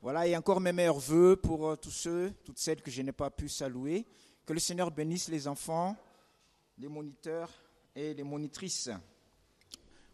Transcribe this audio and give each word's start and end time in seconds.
Voilà, 0.00 0.28
et 0.28 0.36
encore 0.36 0.60
mes 0.60 0.72
meilleurs 0.72 0.98
voeux 0.98 1.36
pour 1.36 1.66
euh, 1.66 1.76
tous 1.76 1.90
ceux, 1.90 2.32
toutes 2.44 2.58
celles 2.58 2.80
que 2.80 2.90
je 2.90 3.02
n'ai 3.02 3.12
pas 3.12 3.30
pu 3.30 3.48
saluer. 3.48 4.06
Que 4.46 4.52
le 4.52 4.60
Seigneur 4.60 4.90
bénisse 4.92 5.28
les 5.28 5.48
enfants, 5.48 5.96
les 6.78 6.86
moniteurs 6.86 7.50
et 7.96 8.14
les 8.14 8.22
monitrices. 8.22 8.90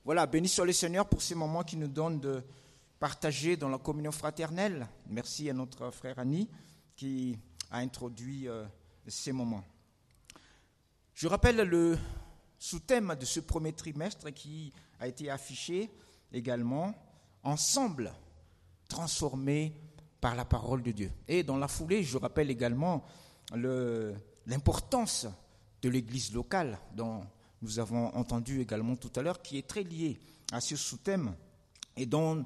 Voilà, 0.03 0.27
béni 0.27 0.49
soit 0.49 0.65
le 0.65 0.73
Seigneur 0.73 1.07
pour 1.07 1.21
ces 1.21 1.35
moments 1.35 1.63
qui 1.63 1.77
nous 1.77 1.89
donnent 1.89 2.19
de 2.19 2.43
partager 2.99 3.57
dans 3.57 3.69
la 3.69 3.79
communion 3.79 4.13
fraternelle. 4.13 4.89
Merci 5.07 5.51
à 5.51 5.53
notre 5.53 5.91
frère 5.91 6.19
Annie 6.19 6.49
qui 6.97 7.39
a 7.71 7.79
introduit 7.79 8.49
euh, 8.49 8.65
ces 9.07 9.33
moments. 9.33 9.65
Je 11.13 11.29
rappelle 11.29 11.57
le 11.57 11.99
sous-thème 12.59 13.15
de 13.21 13.25
ce 13.27 13.41
premier 13.41 13.75
trimestre 13.75 14.33
qui 14.33 14.73
a 14.99 15.09
été 15.09 15.29
affiché 15.29 15.91
également, 16.33 16.95
Ensemble, 17.43 18.11
transformés 18.89 19.75
par 20.21 20.35
la 20.35 20.45
parole 20.45 20.83
de 20.83 20.91
Dieu. 20.91 21.11
Et 21.29 21.43
dans 21.43 21.57
la 21.57 21.69
foulée, 21.69 22.03
je 22.03 22.17
rappelle 22.17 22.51
également 22.51 23.05
l'importance 24.47 25.27
de 25.83 25.89
l'Église 25.89 26.33
locale, 26.33 26.79
dont 26.95 27.27
nous 27.61 27.79
avons 27.79 28.07
entendu 28.15 28.61
également 28.61 28.97
tout 28.97 29.13
à 29.17 29.23
l'heure, 29.23 29.43
qui 29.43 29.59
est 29.59 29.67
très 29.67 29.83
liée 29.83 30.19
à 30.53 30.61
ce 30.61 30.77
sous-thème, 30.77 31.35
et 31.97 32.07
dont 32.07 32.45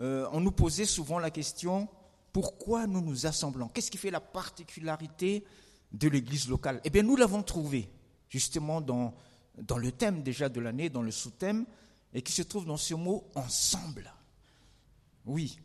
euh, 0.00 0.28
on 0.32 0.40
nous 0.40 0.52
posait 0.52 0.84
souvent 0.84 1.18
la 1.18 1.30
question, 1.30 1.88
pourquoi 2.32 2.86
nous 2.86 3.00
nous 3.00 3.26
assemblons? 3.26 3.68
Qu'est-ce 3.68 3.90
qui 3.90 3.98
fait 3.98 4.10
la 4.10 4.20
particularité 4.20 5.44
de 5.92 6.08
l'Église 6.08 6.48
locale? 6.48 6.80
Eh 6.84 6.90
bien, 6.90 7.02
nous 7.02 7.16
l'avons 7.16 7.42
trouvé 7.42 7.88
justement 8.28 8.80
dans, 8.80 9.14
dans 9.58 9.78
le 9.78 9.92
thème 9.92 10.22
déjà 10.22 10.48
de 10.48 10.60
l'année, 10.60 10.90
dans 10.90 11.02
le 11.02 11.10
sous-thème, 11.10 11.66
et 12.14 12.22
qui 12.22 12.32
se 12.32 12.42
trouve 12.42 12.66
dans 12.66 12.76
ce 12.76 12.94
mot 12.94 13.24
ensemble. 13.34 14.12
Oui, 15.24 15.58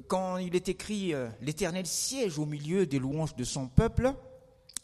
quand 0.00 0.38
il 0.38 0.54
est 0.54 0.68
écrit 0.68 1.14
euh, 1.14 1.28
L'Éternel 1.40 1.86
siège 1.86 2.38
au 2.38 2.46
milieu 2.46 2.86
des 2.86 2.98
louanges 2.98 3.36
de 3.36 3.44
son 3.44 3.68
peuple, 3.68 4.14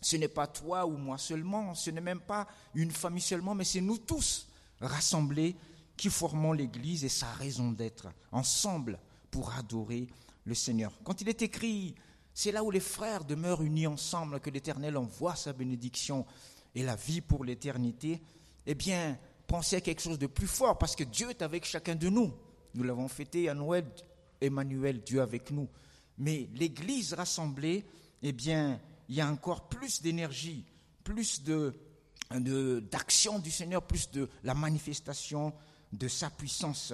ce 0.00 0.16
n'est 0.16 0.28
pas 0.28 0.46
toi 0.46 0.86
ou 0.86 0.96
moi 0.96 1.18
seulement, 1.18 1.74
ce 1.74 1.90
n'est 1.90 2.00
même 2.00 2.20
pas 2.20 2.46
une 2.74 2.90
famille 2.90 3.22
seulement, 3.22 3.54
mais 3.54 3.64
c'est 3.64 3.80
nous 3.80 3.98
tous 3.98 4.48
rassemblés 4.80 5.56
qui 5.96 6.08
formons 6.08 6.52
l'Église 6.52 7.04
et 7.04 7.10
sa 7.10 7.30
raison 7.32 7.72
d'être, 7.72 8.08
ensemble 8.32 8.98
pour 9.30 9.52
adorer 9.52 10.08
le 10.44 10.54
Seigneur. 10.54 10.92
Quand 11.04 11.20
il 11.20 11.28
est 11.28 11.42
écrit, 11.42 11.94
c'est 12.32 12.52
là 12.52 12.64
où 12.64 12.70
les 12.70 12.80
frères 12.80 13.24
demeurent 13.24 13.62
unis 13.62 13.86
ensemble 13.86 14.40
que 14.40 14.48
l'Éternel 14.48 14.96
envoie 14.96 15.36
sa 15.36 15.52
bénédiction 15.52 16.24
et 16.74 16.82
la 16.82 16.96
vie 16.96 17.20
pour 17.20 17.44
l'éternité, 17.44 18.22
eh 18.66 18.74
bien, 18.74 19.18
pensez 19.46 19.76
à 19.76 19.80
quelque 19.80 20.00
chose 20.00 20.18
de 20.18 20.26
plus 20.26 20.46
fort, 20.46 20.78
parce 20.78 20.96
que 20.96 21.04
Dieu 21.04 21.28
est 21.30 21.42
avec 21.42 21.64
chacun 21.64 21.94
de 21.94 22.08
nous. 22.08 22.32
Nous 22.74 22.84
l'avons 22.84 23.08
fêté 23.08 23.48
à 23.48 23.54
Noël, 23.54 23.84
Emmanuel, 24.40 25.02
Dieu 25.02 25.20
avec 25.20 25.50
nous. 25.50 25.68
Mais 26.18 26.48
l'Église 26.54 27.14
rassemblée, 27.14 27.84
eh 28.22 28.32
bien, 28.32 28.80
il 29.08 29.16
y 29.16 29.20
a 29.20 29.28
encore 29.28 29.68
plus 29.68 30.02
d'énergie, 30.02 30.64
plus 31.02 31.42
de, 31.42 31.74
d'action 32.90 33.38
du 33.38 33.50
Seigneur, 33.50 33.82
plus 33.82 34.10
de 34.10 34.28
la 34.44 34.54
manifestation 34.54 35.52
de 35.92 36.08
sa 36.08 36.30
puissance. 36.30 36.92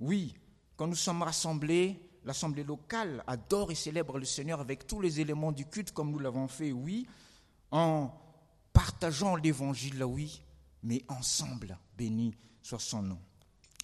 Oui, 0.00 0.34
quand 0.76 0.86
nous 0.86 0.96
sommes 0.96 1.22
rassemblés, 1.22 2.00
l'assemblée 2.24 2.64
locale 2.64 3.22
adore 3.26 3.70
et 3.70 3.76
célèbre 3.76 4.18
le 4.18 4.24
Seigneur 4.24 4.60
avec 4.60 4.86
tous 4.86 5.00
les 5.00 5.20
éléments 5.20 5.52
du 5.52 5.66
culte 5.66 5.92
comme 5.92 6.10
nous 6.10 6.18
l'avons 6.18 6.48
fait, 6.48 6.72
oui, 6.72 7.06
en 7.70 8.10
partageant 8.72 9.36
l'évangile, 9.36 10.02
oui, 10.02 10.42
mais 10.82 11.04
ensemble, 11.08 11.78
béni 11.96 12.34
soit 12.62 12.80
son 12.80 13.02
nom. 13.02 13.18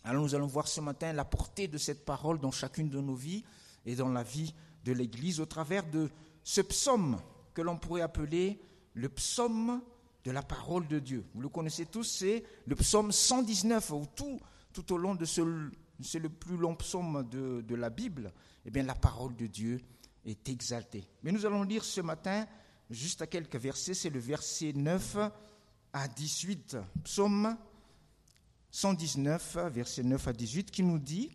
Alors 0.05 0.23
nous 0.23 0.34
allons 0.34 0.47
voir 0.47 0.67
ce 0.67 0.81
matin 0.81 1.12
la 1.12 1.25
portée 1.25 1.69
de 1.69 1.79
cette 1.79 2.05
parole 2.05 2.39
dans 2.39 2.51
chacune 2.51 2.89
de 2.89 3.01
nos 3.01 3.15
vies 3.15 3.45
et 3.84 3.95
dans 3.97 4.09
la 4.09 4.23
vie 4.23 4.55
de 4.84 4.93
l'Église 4.93 5.41
au 5.41 5.47
travers 5.47 5.89
de 5.89 6.09
ce 6.43 6.61
psaume 6.62 7.20
que 7.53 7.62
l'on 7.62 7.77
pourrait 7.77 8.01
appeler 8.01 8.61
le 8.95 9.09
psaume 9.09 9.83
de 10.25 10.31
la 10.31 10.43
parole 10.43 10.87
de 10.89 10.98
Dieu. 10.98 11.25
Vous 11.34 11.43
le 11.43 11.48
connaissez 11.48 11.87
tous, 11.87 12.05
c'est 12.05 12.44
le 12.66 12.77
psaume 12.77 13.12
119, 13.12 13.91
où 13.91 14.06
tout, 14.15 14.41
tout 14.72 14.93
au 14.93 14.99
long 14.99 15.15
de 15.15 15.25
ce, 15.25 15.43
c'est 16.03 16.19
le 16.19 16.28
plus 16.28 16.56
long 16.56 16.75
psaume 16.77 17.27
de, 17.31 17.62
de 17.62 17.75
la 17.75 17.91
Bible, 17.91 18.32
eh 18.65 18.71
bien 18.71 18.82
la 18.82 18.94
parole 18.94 19.37
de 19.37 19.47
Dieu 19.47 19.81
est 20.25 20.49
exaltée. 20.49 21.05
Mais 21.22 21.32
nous 21.32 21.47
allons 21.47 21.62
lire 21.62 21.84
ce 21.84 22.00
matin 22.00 22.47
juste 22.91 23.22
à 23.22 23.27
quelques 23.27 23.56
versets, 23.56 23.94
c'est 23.94 24.11
le 24.11 24.21
verset 24.21 24.72
9 24.75 25.19
à 25.93 26.09
18, 26.09 26.77
psaume 27.05 27.56
119, 28.70 29.58
verset 29.72 30.03
9 30.03 30.28
à 30.28 30.32
18, 30.32 30.70
qui 30.70 30.82
nous 30.82 30.98
dit 30.98 31.31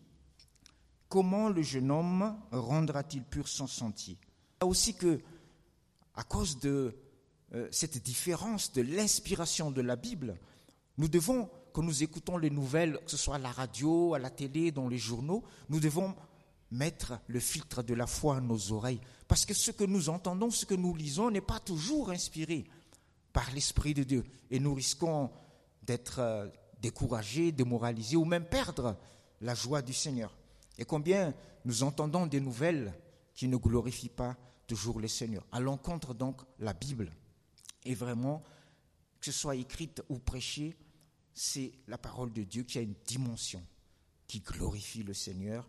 Comment 1.09 1.49
le 1.49 1.61
jeune 1.61 1.91
homme 1.91 2.35
rendra-t-il 2.51 3.23
pur 3.23 3.47
son 3.47 3.67
sentier? 3.67 4.17
Aussi 4.61 4.95
que, 4.95 5.21
à 6.15 6.23
cause 6.23 6.59
de 6.59 6.95
euh, 7.53 7.67
cette 7.71 8.01
différence 8.01 8.71
de 8.73 8.81
l'inspiration 8.81 9.69
de 9.69 9.81
la 9.81 9.95
Bible, 9.95 10.37
nous 10.97 11.07
devons, 11.07 11.49
quand 11.73 11.83
nous 11.83 12.03
écoutons 12.03 12.37
les 12.37 12.49
nouvelles, 12.49 12.99
que 13.05 13.11
ce 13.11 13.17
soit 13.17 13.35
à 13.35 13.39
la 13.39 13.51
radio, 13.51 14.13
à 14.13 14.19
la 14.19 14.29
télé, 14.29 14.71
dans 14.71 14.87
les 14.87 14.97
journaux, 14.97 15.43
nous 15.69 15.79
devons 15.79 16.15
mettre 16.71 17.19
le 17.27 17.39
filtre 17.39 17.83
de 17.83 17.93
la 17.93 18.07
foi 18.07 18.37
à 18.37 18.41
nos 18.41 18.71
oreilles. 18.71 19.01
Parce 19.27 19.45
que 19.45 19.53
ce 19.53 19.71
que 19.71 19.83
nous 19.83 20.09
entendons, 20.09 20.49
ce 20.49 20.65
que 20.65 20.73
nous 20.73 20.95
lisons 20.95 21.29
n'est 21.29 21.41
pas 21.41 21.59
toujours 21.59 22.09
inspiré 22.09 22.65
par 23.31 23.51
l'Esprit 23.51 23.93
de 23.93 24.03
Dieu. 24.03 24.23
Et 24.49 24.59
nous 24.59 24.73
risquons 24.73 25.31
d'être 25.83 26.19
euh, 26.19 26.47
décourager, 26.85 27.51
démoraliser 27.51 28.15
ou 28.15 28.25
même 28.25 28.45
perdre 28.45 28.95
la 29.41 29.55
joie 29.55 29.81
du 29.81 29.91
Seigneur. 29.91 30.37
Et 30.77 30.85
combien 30.85 31.33
nous 31.65 31.81
entendons 31.81 32.27
des 32.27 32.39
nouvelles 32.39 32.93
qui 33.33 33.47
ne 33.47 33.57
glorifient 33.57 34.07
pas 34.07 34.37
toujours 34.67 34.99
le 34.99 35.07
Seigneur. 35.07 35.43
À 35.51 35.59
l'encontre 35.59 36.13
donc 36.13 36.43
la 36.59 36.73
Bible. 36.73 37.11
Et 37.85 37.95
vraiment, 37.95 38.43
que 39.19 39.25
ce 39.25 39.31
soit 39.31 39.55
écrite 39.55 40.03
ou 40.09 40.19
prêchée, 40.19 40.77
c'est 41.33 41.71
la 41.87 41.97
parole 41.97 42.31
de 42.31 42.43
Dieu 42.43 42.61
qui 42.61 42.77
a 42.77 42.81
une 42.81 42.93
dimension 43.07 43.63
qui 44.27 44.41
glorifie 44.41 45.01
le 45.01 45.15
Seigneur 45.15 45.67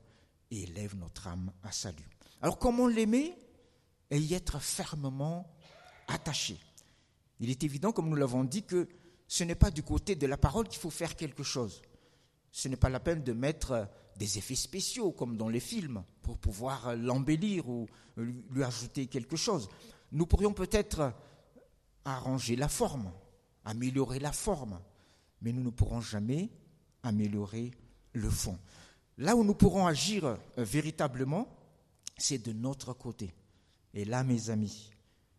et 0.51 0.65
élève 0.65 0.97
notre 0.97 1.29
âme 1.29 1.51
à 1.63 1.73
salut. 1.73 2.11
Alors 2.43 2.59
comment 2.59 2.89
l'aimer 2.89 3.35
et 4.11 4.19
y 4.19 4.35
être 4.35 4.61
fermement 4.61 5.51
attaché 6.09 6.59
Il 7.41 7.49
est 7.49 7.65
évident, 7.65 7.93
comme 7.93 8.11
nous 8.11 8.17
l'avons 8.17 8.45
dit, 8.45 8.65
que 8.65 8.87
ce 9.29 9.45
n'est 9.45 9.55
pas 9.55 9.71
du 9.71 9.83
côté 9.83 10.15
de 10.15 10.27
la 10.27 10.37
parole 10.37 10.69
qu'il 10.69 10.81
faut 10.81 10.91
faire 10.91 11.17
quelque 11.17 11.43
chose. 11.43 11.83
Ce 12.53 12.69
n'est 12.69 12.77
pas 12.77 12.89
la 12.89 13.01
peine 13.01 13.23
de 13.23 13.33
mettre 13.33 13.89
des 14.17 14.39
effets 14.39 14.55
spéciaux 14.55 15.13
comme 15.13 15.37
dans 15.37 15.49
les 15.49 15.61
films 15.61 16.05
pour 16.23 16.39
pouvoir 16.39 16.97
l'embellir 16.97 17.69
ou 17.69 17.87
lui 18.17 18.63
ajouter 18.63 19.07
quelque 19.07 19.37
chose. 19.37 19.69
Nous 20.13 20.27
pourrions 20.27 20.53
peut-être 20.53 21.13
arranger 22.05 22.57
la 22.57 22.69
forme, 22.69 23.13
améliorer 23.65 24.19
la 24.19 24.33
forme, 24.33 24.81
mais 25.43 25.53
nous 25.53 25.63
ne 25.63 25.71
pourrons 25.71 26.01
jamais 26.01 26.51
améliorer 27.03 27.73
le 28.13 28.31
fond. 28.31 28.59
Là 29.19 29.37
où 29.37 29.45
nous 29.45 29.55
pourrons 29.55 29.87
agir 29.87 30.25
euh, 30.25 30.37
véritablement, 30.59 31.49
c'est 32.17 32.39
de 32.39 32.53
notre 32.53 32.93
côté. 32.93 33.35
Et 33.95 34.05
là, 34.05 34.25
mes 34.25 34.51
amis, 34.51 34.91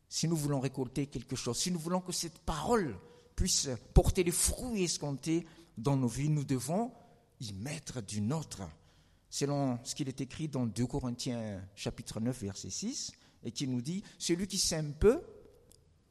si 0.10 0.28
nous 0.28 0.36
voulons 0.36 0.60
récolter 0.60 1.08
quelque 1.08 1.36
chose, 1.36 1.58
si 1.58 1.72
nous 1.72 1.80
voulons 1.80 2.02
que 2.02 2.12
cette 2.12 2.40
parole 2.40 2.96
puisse 3.38 3.70
porter 3.94 4.24
les 4.24 4.32
fruits 4.32 4.84
escomptés 4.84 5.46
dans 5.78 5.96
nos 5.96 6.08
vies, 6.08 6.28
nous 6.28 6.44
devons 6.44 6.92
y 7.40 7.54
mettre 7.54 8.02
du 8.02 8.20
nôtre. 8.20 8.64
Selon 9.30 9.80
ce 9.84 9.94
qu'il 9.94 10.10
est 10.10 10.20
écrit 10.20 10.48
dans 10.48 10.66
2 10.66 10.88
Corinthiens 10.88 11.64
chapitre 11.76 12.20
9 12.20 12.42
verset 12.42 12.72
6, 12.72 13.12
et 13.44 13.52
qui 13.52 13.68
nous 13.68 13.82
dit, 13.82 14.04
celui 14.18 14.48
qui 14.48 14.58
sème 14.58 14.94
peu, 15.00 15.22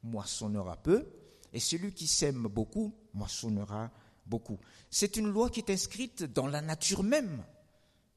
moissonnera 0.05 0.77
peu, 0.77 1.05
et 1.53 1.59
celui 1.59 1.93
qui 1.93 2.07
sème 2.07 2.45
beaucoup, 2.45 2.95
moissonnera 3.13 3.91
beaucoup. 4.25 4.61
C'est 4.89 5.17
une 5.17 5.29
loi 5.29 5.51
qui 5.51 5.61
est 5.61 5.71
inscrite 5.71 6.23
dans 6.23 6.47
la 6.47 6.61
nature 6.61 7.03
même, 7.03 7.45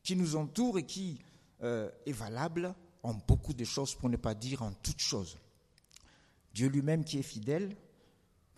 qui 0.03 0.15
nous 0.15 0.35
entoure 0.35 0.77
et 0.77 0.85
qui 0.85 1.19
euh, 1.63 1.89
est 2.05 2.11
valable 2.11 2.75
en 3.01 3.15
beaucoup 3.15 3.53
de 3.53 3.63
choses, 3.63 3.95
pour 3.95 4.09
ne 4.09 4.17
pas 4.17 4.35
dire 4.35 4.61
en 4.61 4.71
toutes 4.71 5.01
choses. 5.01 5.39
Dieu 6.53 6.67
lui-même 6.67 7.03
qui 7.03 7.17
est 7.17 7.23
fidèle, 7.23 7.75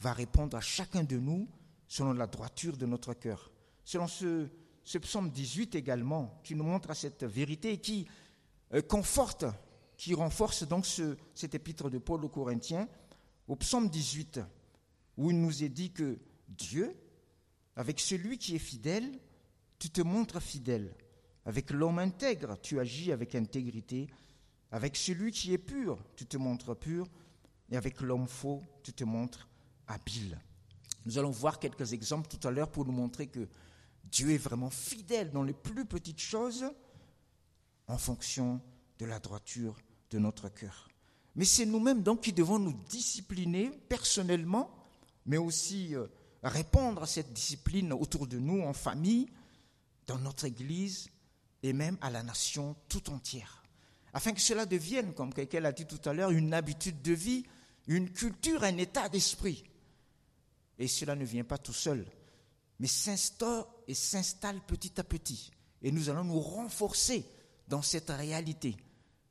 va 0.01 0.13
répondre 0.13 0.57
à 0.57 0.61
chacun 0.61 1.03
de 1.03 1.17
nous 1.17 1.47
selon 1.87 2.13
la 2.13 2.25
droiture 2.25 2.75
de 2.75 2.85
notre 2.85 3.13
cœur. 3.13 3.51
Selon 3.83 4.07
ce, 4.07 4.47
psaume 4.99 5.29
18 5.29 5.75
également, 5.75 6.39
qui 6.43 6.55
nous 6.55 6.63
montre 6.63 6.95
cette 6.95 7.23
vérité 7.23 7.77
qui 7.77 8.07
euh, 8.73 8.81
conforte, 8.81 9.45
qui 9.97 10.15
renforce 10.15 10.63
donc 10.63 10.85
ce, 10.85 11.15
cet 11.35 11.53
épître 11.53 11.89
de 11.89 11.99
Paul 11.99 12.25
aux 12.25 12.29
Corinthiens, 12.29 12.87
au 13.47 13.55
psaume 13.55 13.89
18, 13.89 14.39
où 15.17 15.29
il 15.29 15.39
nous 15.39 15.63
est 15.63 15.69
dit 15.69 15.91
que 15.91 16.17
Dieu, 16.47 16.95
avec 17.75 17.99
celui 17.99 18.39
qui 18.39 18.55
est 18.55 18.59
fidèle, 18.59 19.19
tu 19.77 19.91
te 19.91 20.01
montres 20.01 20.41
fidèle. 20.41 20.95
Avec 21.45 21.69
l'homme 21.71 21.99
intègre, 21.99 22.57
tu 22.61 22.79
agis 22.79 23.11
avec 23.11 23.35
intégrité. 23.35 24.07
Avec 24.71 24.95
celui 24.95 25.31
qui 25.31 25.53
est 25.53 25.57
pur, 25.57 26.03
tu 26.15 26.25
te 26.25 26.37
montres 26.37 26.75
pur. 26.75 27.07
Et 27.69 27.77
avec 27.77 28.01
l'homme 28.01 28.27
faux, 28.27 28.61
tu 28.83 28.93
te 28.93 29.03
montres 29.03 29.47
habile. 29.87 30.39
Nous 31.05 31.17
allons 31.17 31.31
voir 31.31 31.59
quelques 31.59 31.93
exemples 31.93 32.29
tout 32.29 32.47
à 32.47 32.51
l'heure 32.51 32.69
pour 32.69 32.85
nous 32.85 32.91
montrer 32.91 33.27
que 33.27 33.47
Dieu 34.05 34.31
est 34.31 34.37
vraiment 34.37 34.69
fidèle 34.69 35.31
dans 35.31 35.43
les 35.43 35.53
plus 35.53 35.85
petites 35.85 36.19
choses 36.19 36.65
en 37.87 37.97
fonction 37.97 38.61
de 38.99 39.05
la 39.05 39.19
droiture 39.19 39.79
de 40.11 40.19
notre 40.19 40.49
cœur. 40.49 40.89
Mais 41.35 41.45
c'est 41.45 41.65
nous-mêmes 41.65 42.03
donc 42.03 42.21
qui 42.21 42.33
devons 42.33 42.59
nous 42.59 42.73
discipliner 42.89 43.71
personnellement, 43.89 44.69
mais 45.25 45.37
aussi 45.37 45.95
euh, 45.95 46.07
répondre 46.43 47.03
à 47.03 47.07
cette 47.07 47.31
discipline 47.33 47.93
autour 47.93 48.27
de 48.27 48.37
nous, 48.37 48.61
en 48.61 48.73
famille, 48.73 49.27
dans 50.07 50.17
notre 50.17 50.45
Église 50.45 51.09
et 51.63 51.73
même 51.73 51.97
à 52.01 52.09
la 52.09 52.23
nation 52.23 52.75
tout 52.89 53.09
entière. 53.09 53.63
Afin 54.13 54.33
que 54.33 54.41
cela 54.41 54.65
devienne, 54.65 55.13
comme 55.13 55.33
quelqu'un 55.33 55.61
l'a 55.61 55.71
dit 55.71 55.85
tout 55.85 56.01
à 56.09 56.13
l'heure, 56.13 56.31
une 56.31 56.53
habitude 56.53 57.01
de 57.01 57.13
vie, 57.13 57.45
une 57.87 58.09
culture, 58.09 58.63
un 58.63 58.77
état 58.77 59.07
d'esprit. 59.07 59.63
Et 60.81 60.87
cela 60.87 61.15
ne 61.15 61.23
vient 61.23 61.43
pas 61.43 61.59
tout 61.59 61.73
seul, 61.73 62.03
mais 62.79 62.87
s'instaure 62.87 63.71
et 63.87 63.93
s'installe 63.93 64.59
petit 64.65 64.99
à 64.99 65.03
petit. 65.03 65.51
Et 65.83 65.91
nous 65.91 66.09
allons 66.09 66.23
nous 66.23 66.39
renforcer 66.39 67.23
dans 67.67 67.83
cette 67.83 68.09
réalité. 68.09 68.75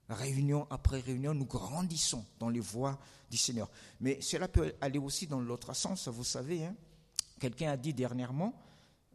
Réunion 0.09 0.69
après 0.71 1.01
réunion, 1.01 1.35
nous 1.35 1.47
grandissons 1.47 2.25
dans 2.39 2.51
les 2.51 2.61
voies 2.61 3.01
du 3.29 3.37
Seigneur. 3.37 3.69
Mais 3.99 4.21
cela 4.21 4.47
peut 4.47 4.75
aller 4.81 5.01
aussi 5.01 5.27
dans 5.27 5.41
l'autre 5.41 5.75
sens, 5.75 6.07
vous 6.07 6.23
savez. 6.23 6.67
Hein. 6.67 6.77
Quelqu'un 7.41 7.73
a 7.73 7.77
dit 7.77 7.95
dernièrement, 7.95 8.55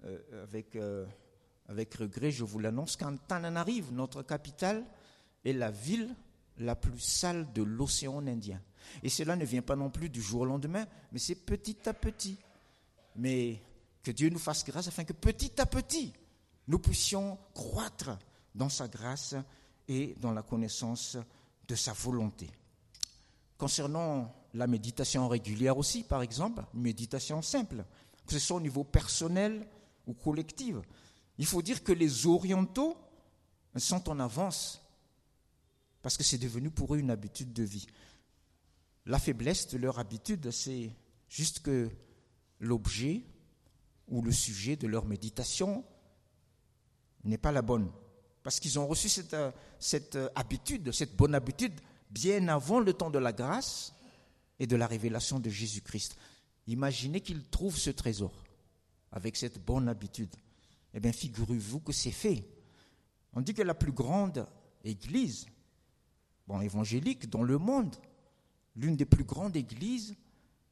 euh, 0.04 0.44
avec, 0.44 0.76
euh, 0.76 1.06
avec 1.70 1.94
regret, 1.94 2.32
je 2.32 2.44
vous 2.44 2.60
l'annonce, 2.60 2.98
quand 2.98 3.16
arrive, 3.32 3.94
notre 3.94 4.24
capitale 4.24 4.84
est 5.46 5.54
la 5.54 5.72
ville 5.72 6.14
la 6.58 6.76
plus 6.76 7.00
sale 7.00 7.52
de 7.54 7.64
l'océan 7.64 8.26
Indien. 8.26 8.62
Et 9.04 9.10
cela 9.10 9.36
ne 9.36 9.46
vient 9.46 9.62
pas 9.62 9.76
non 9.76 9.90
plus 9.90 10.10
du 10.10 10.22
jour 10.22 10.42
au 10.42 10.46
lendemain, 10.46 10.86
mais 11.12 11.20
c'est 11.20 11.36
petit 11.36 11.78
à 11.88 11.94
petit. 11.94 12.38
Mais 13.16 13.62
que 14.04 14.12
Dieu 14.12 14.30
nous 14.30 14.40
fasse 14.40 14.64
grâce 14.64 14.88
afin 14.88 15.04
que 15.04 15.14
petit 15.14 15.60
à 15.60 15.66
petit, 15.66 16.14
nous 16.68 16.80
puissions 16.80 17.38
croître 17.54 18.18
dans 18.54 18.70
sa 18.70 18.88
grâce 18.88 19.36
et 19.88 20.16
dans 20.20 20.32
la 20.32 20.44
connaissance 20.44 21.18
de 21.68 21.76
sa 21.76 21.94
volonté. 21.94 22.50
Concernant 23.58 24.34
la 24.54 24.68
méditation 24.68 25.28
régulière 25.28 25.78
aussi, 25.78 26.04
par 26.04 26.22
exemple, 26.22 26.64
méditation 26.74 27.42
simple, 27.42 27.86
que 28.26 28.34
ce 28.34 28.40
soit 28.40 28.58
au 28.58 28.62
niveau 28.62 28.84
personnel 28.84 29.68
ou 30.08 30.14
collectif, 30.14 30.76
il 31.38 31.46
faut 31.46 31.62
dire 31.62 31.84
que 31.84 31.92
les 31.92 32.28
orientaux 32.28 32.98
sont 33.76 34.10
en 34.10 34.20
avance 34.20 34.82
parce 36.06 36.18
que 36.18 36.24
c'est 36.24 36.38
devenu 36.38 36.70
pour 36.70 36.94
eux 36.94 37.00
une 37.00 37.10
habitude 37.10 37.52
de 37.52 37.64
vie. 37.64 37.88
La 39.08 39.18
faiblesse 39.18 39.70
de 39.70 39.80
leur 39.80 39.98
habitude, 39.98 40.52
c'est 40.52 40.92
juste 41.28 41.62
que 41.62 41.90
l'objet 42.60 43.24
ou 44.08 44.22
le 44.22 44.32
sujet 44.32 44.76
de 44.76 44.86
leur 44.86 45.06
méditation 45.06 45.84
n'est 47.24 47.40
pas 47.40 47.52
la 47.52 47.64
bonne. 47.64 47.92
Parce 48.44 48.60
qu'ils 48.60 48.78
ont 48.78 48.86
reçu 48.86 49.10
cette, 49.10 49.36
cette, 49.80 50.16
habitude, 50.36 50.92
cette 50.92 51.16
bonne 51.16 51.34
habitude, 51.34 51.74
bien 52.12 52.50
avant 52.50 52.80
le 52.80 52.94
temps 52.94 53.10
de 53.10 53.18
la 53.18 53.34
grâce 53.34 53.92
et 54.60 54.68
de 54.68 54.76
la 54.76 54.86
révélation 54.86 55.40
de 55.40 55.50
Jésus-Christ. 55.50 56.18
Imaginez 56.68 57.22
qu'ils 57.22 57.50
trouvent 57.50 57.80
ce 57.80 57.90
trésor 57.90 58.44
avec 59.12 59.38
cette 59.38 59.58
bonne 59.58 59.90
habitude. 59.90 60.36
Eh 60.94 61.00
bien, 61.00 61.12
figurez-vous 61.12 61.80
que 61.80 61.94
c'est 61.94 62.12
fait. 62.12 62.48
On 63.34 63.42
dit 63.42 63.56
que 63.56 63.64
la 63.64 63.74
plus 63.74 63.92
grande 63.92 64.46
église, 64.84 65.48
bon, 66.48 66.62
évangélique 66.62 67.30
dans 67.30 67.44
le 67.44 67.58
monde, 67.58 67.96
l'une 68.76 68.96
des 68.96 69.06
plus 69.06 69.24
grandes 69.24 69.56
églises, 69.56 70.16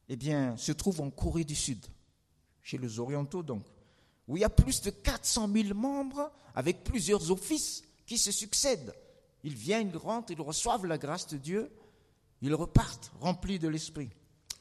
eh 0.08 0.16
bien, 0.16 0.56
se 0.56 0.72
trouve 0.72 1.00
en 1.00 1.10
Corée 1.10 1.44
du 1.44 1.54
Sud, 1.54 1.84
chez 2.62 2.78
les 2.78 2.98
Orientaux 2.98 3.42
donc, 3.42 3.64
où 4.28 4.36
il 4.36 4.40
y 4.40 4.44
a 4.44 4.50
plus 4.50 4.80
de 4.82 4.90
400 4.90 5.48
000 5.52 5.74
membres 5.74 6.30
avec 6.54 6.84
plusieurs 6.84 7.30
offices 7.30 7.82
qui 8.06 8.18
se 8.18 8.32
succèdent. 8.32 8.94
Ils 9.42 9.54
viennent, 9.54 9.90
ils 9.90 9.96
rentrent, 9.96 10.32
ils 10.32 10.40
reçoivent 10.40 10.86
la 10.86 10.98
grâce 10.98 11.26
de 11.28 11.36
Dieu, 11.36 11.70
ils 12.40 12.54
repartent 12.54 13.12
remplis 13.20 13.58
de 13.58 13.68
l'Esprit. 13.68 14.10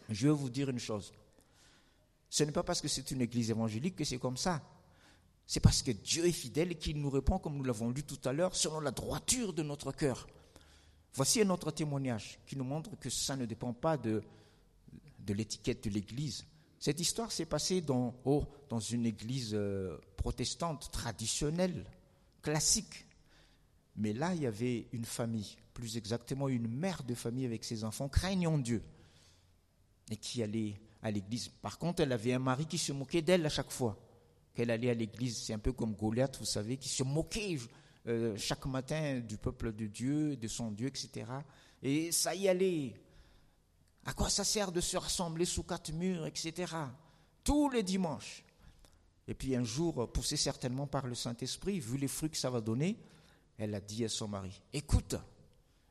Je 0.10 0.28
vais 0.28 0.34
vous 0.34 0.50
dire 0.50 0.70
une 0.70 0.80
chose. 0.80 1.14
Ce 2.30 2.44
n'est 2.44 2.52
pas 2.52 2.64
parce 2.64 2.82
que 2.82 2.88
c'est 2.88 3.12
une 3.12 3.22
église 3.22 3.52
évangélique 3.52 3.96
que 3.96 4.04
c'est 4.04 4.18
comme 4.18 4.38
ça. 4.38 4.62
C'est 5.46 5.60
parce 5.60 5.82
que 5.82 5.92
Dieu 5.92 6.26
est 6.26 6.32
fidèle 6.32 6.72
et 6.72 6.76
qu'il 6.76 7.00
nous 7.00 7.10
répond, 7.10 7.38
comme 7.38 7.58
nous 7.58 7.64
l'avons 7.64 7.90
lu 7.92 8.04
tout 8.04 8.20
à 8.28 8.34
l'heure, 8.34 8.56
selon 8.56 8.80
la 8.80 8.92
droiture 8.92 9.54
de 9.54 9.62
notre 9.62 9.92
cœur. 9.92 10.28
Voici 11.16 11.42
un 11.42 11.50
autre 11.50 11.72
témoignage 11.72 12.40
qui 12.46 12.58
nous 12.58 12.64
montre 12.64 12.98
que 13.00 13.10
ça 13.10 13.36
ne 13.36 13.46
dépend 13.46 13.74
pas 13.74 13.98
de, 13.98 14.24
l'étiquette 15.28 15.84
de 15.84 15.90
l'Église. 15.92 16.46
Cette 16.80 17.00
histoire 17.00 17.32
s'est 17.32 17.46
passée 17.46 17.82
dans, 17.82 18.16
oh, 18.26 18.46
dans 18.68 18.80
une 18.80 19.06
église 19.06 19.52
euh, 19.54 19.98
protestante 20.18 20.92
traditionnelle, 20.92 21.86
classique. 22.42 23.06
Mais 23.96 24.12
là, 24.12 24.34
il 24.34 24.42
y 24.42 24.48
avait 24.48 24.88
une 24.92 25.06
famille, 25.06 25.56
plus 25.74 25.98
exactement 25.98 26.50
une 26.50 26.68
mère 26.68 27.04
de 27.04 27.14
famille 27.14 27.46
avec 27.46 27.64
ses 27.64 27.84
enfants, 27.84 28.10
craignant 28.10 28.58
Dieu, 28.58 28.84
et 30.10 30.18
qui 30.18 30.42
allait 30.42 30.82
à 31.04 31.12
l'église. 31.12 31.50
Par 31.62 31.78
contre, 31.78 32.02
elle 32.02 32.12
avait 32.12 32.34
un 32.34 32.40
mari 32.40 32.66
qui 32.66 32.80
se 32.80 32.92
moquait 32.92 33.22
d'elle 33.22 33.46
à 33.46 33.50
chaque 33.50 33.72
fois 33.72 33.98
qu'elle 34.54 34.72
allait 34.72 34.90
à 34.90 34.94
l'église. 34.94 35.38
C'est 35.38 35.54
un 35.54 35.60
peu 35.60 35.74
comme 35.74 35.94
Goliath, 35.94 36.38
vous 36.40 36.46
savez, 36.46 36.78
qui 36.78 36.90
se 36.90 37.04
moquait 37.04 37.58
euh, 38.08 38.36
chaque 38.38 38.66
matin 38.66 39.20
du 39.20 39.38
peuple 39.38 39.74
de 39.74 39.88
Dieu, 39.88 40.36
de 40.36 40.48
son 40.48 40.72
Dieu, 40.72 40.88
etc. 40.88 41.26
Et 41.82 42.12
ça 42.12 42.36
y 42.36 42.48
allait. 42.48 42.94
À 44.06 44.14
quoi 44.14 44.30
ça 44.30 44.44
sert 44.44 44.72
de 44.72 44.82
se 44.82 44.98
rassembler 44.98 45.46
sous 45.46 45.64
quatre 45.64 45.94
murs, 45.94 46.26
etc. 46.26 46.74
Tous 47.44 47.70
les 47.70 47.84
dimanches? 47.84 48.44
Et 49.28 49.34
puis 49.34 49.56
un 49.56 49.64
jour, 49.64 50.12
poussée 50.12 50.36
certainement 50.36 50.88
par 50.88 51.08
le 51.08 51.16
Saint-Esprit, 51.16 51.80
vu 51.80 51.98
les 51.98 52.10
fruits 52.10 52.30
que 52.30 52.38
ça 52.38 52.50
va 52.50 52.60
donner, 52.60 52.98
elle 53.58 53.74
a 53.76 53.80
dit 53.80 54.04
à 54.04 54.10
son 54.10 54.28
mari, 54.28 54.62
écoute, 54.74 55.16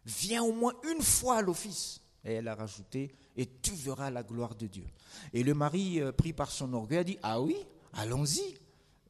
viens 0.04 0.42
au 0.42 0.52
moins 0.52 0.74
une 0.90 1.02
fois 1.02 1.38
à 1.38 1.42
l'office. 1.42 2.00
Et 2.24 2.34
elle 2.34 2.48
a 2.48 2.54
rajouté, 2.54 3.14
et 3.36 3.46
tu 3.46 3.72
verras 3.72 4.10
la 4.10 4.22
gloire 4.22 4.54
de 4.54 4.66
Dieu. 4.66 4.86
Et 5.32 5.42
le 5.42 5.54
mari, 5.54 6.00
euh, 6.00 6.12
pris 6.12 6.32
par 6.32 6.50
son 6.50 6.72
orgueil, 6.72 6.98
a 6.98 7.04
dit, 7.04 7.18
ah 7.22 7.40
oui, 7.40 7.56
allons-y. 7.94 8.58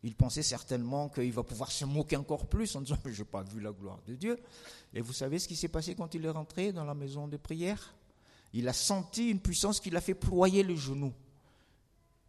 Il 0.04 0.16
pensait 0.16 0.42
certainement 0.42 1.08
qu'il 1.08 1.32
va 1.32 1.44
pouvoir 1.44 1.70
se 1.70 1.84
moquer 1.84 2.16
encore 2.16 2.46
plus 2.46 2.74
en 2.74 2.80
disant 2.80 2.98
Je 3.04 3.22
n'ai 3.22 3.24
pas 3.24 3.42
vu 3.42 3.60
la 3.60 3.70
gloire 3.70 4.00
de 4.06 4.14
Dieu. 4.14 4.38
Et 4.92 5.00
vous 5.00 5.12
savez 5.12 5.38
ce 5.38 5.46
qui 5.46 5.54
s'est 5.54 5.68
passé 5.68 5.94
quand 5.94 6.14
il 6.14 6.24
est 6.24 6.30
rentré 6.30 6.72
dans 6.72 6.84
la 6.84 6.94
maison 6.94 7.28
de 7.28 7.36
prière? 7.36 7.94
Il 8.52 8.68
a 8.68 8.72
senti 8.72 9.30
une 9.30 9.40
puissance 9.40 9.80
qui 9.80 9.90
l'a 9.90 10.00
fait 10.00 10.14
ployer 10.14 10.62
le 10.62 10.76
genou 10.76 11.12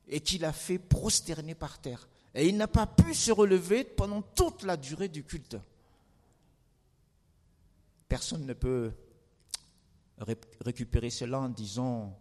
et 0.08 0.22
qui 0.22 0.38
l'a 0.38 0.54
fait 0.54 0.78
prosterner 0.78 1.56
par 1.56 1.80
terre. 1.80 2.08
Et 2.36 2.48
il 2.48 2.58
n'a 2.58 2.68
pas 2.68 2.88
pu 2.88 3.14
se 3.14 3.32
relever 3.32 3.84
pendant 3.84 4.22
toute 4.22 4.64
la 4.64 4.78
durée 4.78 5.08
du 5.08 5.24
culte. 5.24 5.58
Personne 8.08 8.46
ne 8.46 8.54
peut 8.54 8.92
récupérer 10.62 11.10
cela 11.10 11.40
en 11.40 11.50
disant 11.50 12.18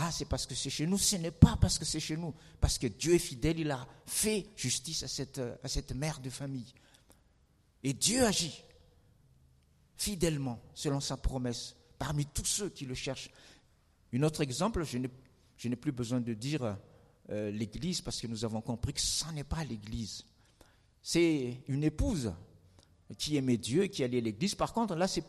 ah, 0.00 0.12
c'est 0.12 0.26
parce 0.26 0.46
que 0.46 0.54
c'est 0.54 0.70
chez 0.70 0.86
nous. 0.86 0.96
Ce 0.96 1.16
n'est 1.16 1.32
pas 1.32 1.56
parce 1.60 1.76
que 1.76 1.84
c'est 1.84 1.98
chez 1.98 2.16
nous. 2.16 2.32
Parce 2.60 2.78
que 2.78 2.86
Dieu 2.86 3.14
est 3.14 3.18
fidèle, 3.18 3.58
il 3.58 3.70
a 3.70 3.84
fait 4.06 4.46
justice 4.54 5.02
à 5.02 5.08
cette, 5.08 5.40
à 5.62 5.66
cette 5.66 5.92
mère 5.92 6.20
de 6.20 6.30
famille. 6.30 6.72
Et 7.82 7.92
Dieu 7.92 8.24
agit 8.24 8.62
fidèlement, 9.96 10.60
selon 10.72 11.00
sa 11.00 11.16
promesse, 11.16 11.74
parmi 11.98 12.26
tous 12.26 12.44
ceux 12.44 12.68
qui 12.68 12.86
le 12.86 12.94
cherchent. 12.94 13.30
Un 14.12 14.22
autre 14.22 14.40
exemple, 14.40 14.84
je 14.84 15.68
n'ai 15.68 15.76
plus 15.76 15.92
besoin 15.92 16.20
de 16.20 16.32
dire 16.32 16.76
euh, 17.30 17.50
l'Église, 17.50 18.00
parce 18.00 18.20
que 18.20 18.28
nous 18.28 18.44
avons 18.44 18.60
compris 18.60 18.92
que 18.92 19.00
ce 19.00 19.28
n'est 19.32 19.42
pas 19.42 19.64
l'Église. 19.64 20.24
C'est 21.02 21.60
une 21.66 21.82
épouse 21.82 22.32
qui 23.16 23.36
aimait 23.36 23.56
Dieu 23.56 23.86
qui 23.86 24.04
allait 24.04 24.18
à 24.18 24.20
l'Église. 24.20 24.54
Par 24.54 24.72
contre, 24.72 24.94
là, 24.94 25.08
c'est 25.08 25.24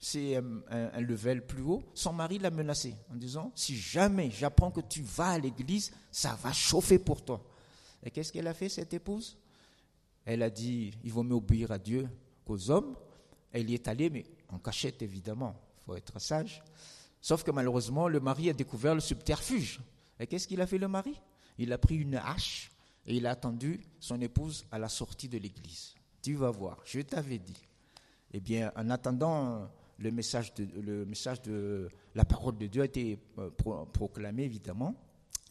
c'est 0.00 0.36
un, 0.36 1.00
level 1.00 1.44
plus 1.46 1.62
haut, 1.62 1.82
son 1.92 2.12
mari 2.12 2.38
l'a 2.38 2.50
menacé 2.50 2.94
en 3.10 3.16
disant, 3.16 3.50
si 3.54 3.76
jamais 3.76 4.30
j'apprends 4.30 4.70
que 4.70 4.80
tu 4.80 5.02
vas 5.02 5.30
à 5.30 5.38
l'église, 5.38 5.92
ça 6.10 6.38
va 6.40 6.52
chauffer 6.52 6.98
pour 6.98 7.24
toi. 7.24 7.44
Et 8.02 8.10
qu'est-ce 8.10 8.32
qu'elle 8.32 8.46
a 8.46 8.54
fait, 8.54 8.68
cette 8.68 8.94
épouse? 8.94 9.36
Elle 10.24 10.42
a 10.42 10.50
dit, 10.50 10.92
il 11.02 11.10
vaut 11.10 11.24
mieux 11.24 11.34
obéir 11.34 11.72
à 11.72 11.78
Dieu 11.78 12.08
qu'aux 12.44 12.70
hommes. 12.70 12.94
Elle 13.50 13.70
y 13.70 13.74
est 13.74 13.88
allée, 13.88 14.10
mais 14.10 14.24
en 14.50 14.58
cachette 14.58 15.02
évidemment, 15.02 15.60
il 15.78 15.84
faut 15.84 15.96
être 15.96 16.20
sage. 16.20 16.62
Sauf 17.20 17.42
que 17.42 17.50
malheureusement, 17.50 18.08
le 18.08 18.20
mari 18.20 18.50
a 18.50 18.52
découvert 18.52 18.94
le 18.94 19.00
subterfuge. 19.00 19.80
Et 20.20 20.26
qu'est-ce 20.26 20.46
qu'il 20.46 20.60
a 20.60 20.66
fait 20.66 20.78
le 20.78 20.88
mari? 20.88 21.20
Il 21.58 21.72
a 21.72 21.78
pris 21.78 21.96
une 21.96 22.14
hache 22.14 22.70
et 23.04 23.16
il 23.16 23.26
a 23.26 23.30
attendu 23.30 23.80
son 23.98 24.20
épouse 24.20 24.64
à 24.70 24.78
la 24.78 24.88
sortie 24.88 25.28
de 25.28 25.38
l'église. 25.38 25.94
Tu 26.22 26.34
vas 26.34 26.50
voir, 26.50 26.78
je 26.84 27.00
t'avais 27.00 27.38
dit. 27.38 27.60
Eh 28.32 28.40
bien, 28.40 28.70
en 28.76 28.90
attendant 28.90 29.68
le 29.98 30.10
message 30.12 30.52
de, 30.54 31.88
la 32.14 32.24
parole 32.24 32.56
de 32.56 32.66
Dieu 32.66 32.82
a 32.82 32.84
été 32.84 33.18
euh, 33.38 33.50
proclamé, 33.92 34.44
évidemment. 34.44 34.94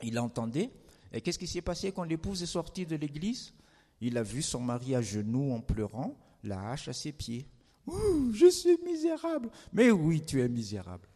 Il 0.03 0.17
entendait. 0.19 0.71
Et 1.11 1.21
qu'est-ce 1.21 1.39
qui 1.39 1.47
s'est 1.47 1.61
passé? 1.61 1.91
Quand 1.91 2.03
l'épouse 2.03 2.43
est 2.43 2.47
sortie 2.47 2.85
de 2.85 2.95
l'église 2.95 3.53
Il 4.01 4.17
a 4.17 4.23
vu 4.23 4.41
son 4.41 4.61
mari 4.61 4.95
à 4.95 5.01
genoux 5.01 5.51
en 5.51 5.61
pleurant, 5.61 6.15
la 6.43 6.71
hache 6.71 6.87
à 6.87 6.93
ses 6.93 7.11
pieds. 7.11 7.47
Je 7.87 8.49
suis 8.49 8.77
misérable. 8.85 9.49
Mais 9.73 9.91
oui, 9.91 10.21
tu 10.21 10.41
es 10.41 10.49
misérable. 10.49 11.07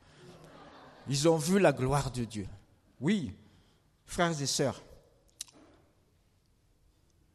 Ils 1.07 1.27
ont 1.27 1.37
vu 1.37 1.59
la 1.59 1.73
gloire 1.73 2.11
de 2.11 2.23
Dieu. 2.23 2.47
Oui, 2.99 3.33
frères 4.05 4.39
et 4.39 4.45
sœurs, 4.45 4.83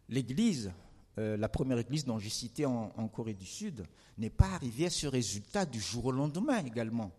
l'Église 0.08 0.72
euh, 1.18 1.36
la 1.36 1.48
première 1.48 1.78
église 1.78 2.04
dont 2.04 2.18
j'ai 2.18 2.30
cité 2.30 2.66
en, 2.66 3.08
Corée 3.08 3.34
du 3.34 3.46
Sud, 3.46 3.84
n'est 4.18 4.30
pas 4.30 4.48
arrivée 4.50 4.86
à 4.86 4.90
ce 4.90 5.06
résultat 5.06 5.66
du 5.66 5.80
jour 5.80 6.06
au 6.06 6.12
lendemain 6.12 6.64
également, 6.64 7.12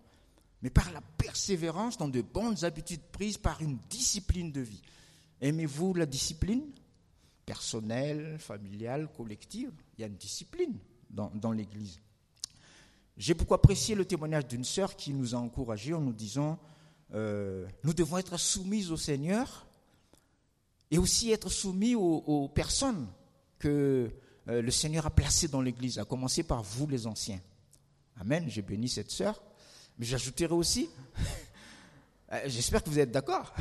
mais 0.62 0.70
par 0.70 0.92
la 0.92 1.02
persévérance 1.02 1.98
dans 1.98 2.08
de 2.08 2.22
bonnes 2.22 2.64
habitudes 2.64 3.02
prises 3.12 3.38
par 3.38 3.62
une 3.62 3.78
discipline 3.90 4.52
de 4.52 4.62
vie. 4.62 4.82
Aimez-vous 5.42 5.94
la 5.94 6.06
discipline 6.06 6.64
Personnelle, 7.46 8.38
familiale, 8.40 9.08
collective? 9.16 9.72
Il 9.98 10.02
y 10.02 10.04
a 10.04 10.08
une 10.08 10.18
discipline 10.18 10.78
dans, 11.10 11.52
l'église. 11.52 12.00
J'ai 13.16 13.34
beaucoup 13.34 13.54
apprécié 13.54 13.96
le 13.96 14.04
témoignage 14.04 14.48
d'une 14.48 14.66
sœur 14.66 14.96
qui 14.96 15.14
nous 15.14 15.34
a 15.34 15.38
encouragés 15.38 15.94
en 15.94 16.02
nous 16.02 16.14
disant 16.14 16.60
euh, 17.14 17.66
nous 17.84 17.94
devons 17.94 18.18
être 18.18 18.38
soumis 18.38 18.92
au 18.92 18.98
Seigneur 18.98 19.66
et 20.92 20.98
aussi 20.98 21.32
être 21.32 21.50
soumis 21.50 21.96
aux, 21.96 22.50
personnes 22.50 23.08
que 23.60 24.12
euh, 24.50 24.62
le 24.62 24.72
Seigneur 24.72 25.06
a 25.06 25.10
placées 25.10 25.48
dans 25.48 25.62
l'Église, 25.62 26.00
à 26.00 26.06
commencer 26.06 26.44
par 26.44 26.64
vous 26.64 26.88
les 26.88 27.08
anciens. 27.08 27.40
Amen, 28.20 28.46
j'ai 28.48 28.62
béni 28.62 28.88
cette 28.90 29.12
sœur, 29.12 29.42
mais 29.98 30.06
j'ajouterai 30.06 30.54
aussi, 30.54 30.90
euh, 32.32 32.42
j'espère 32.46 32.84
que 32.84 32.90
vous 32.90 33.00
êtes 33.00 33.12
d'accord, 33.12 33.54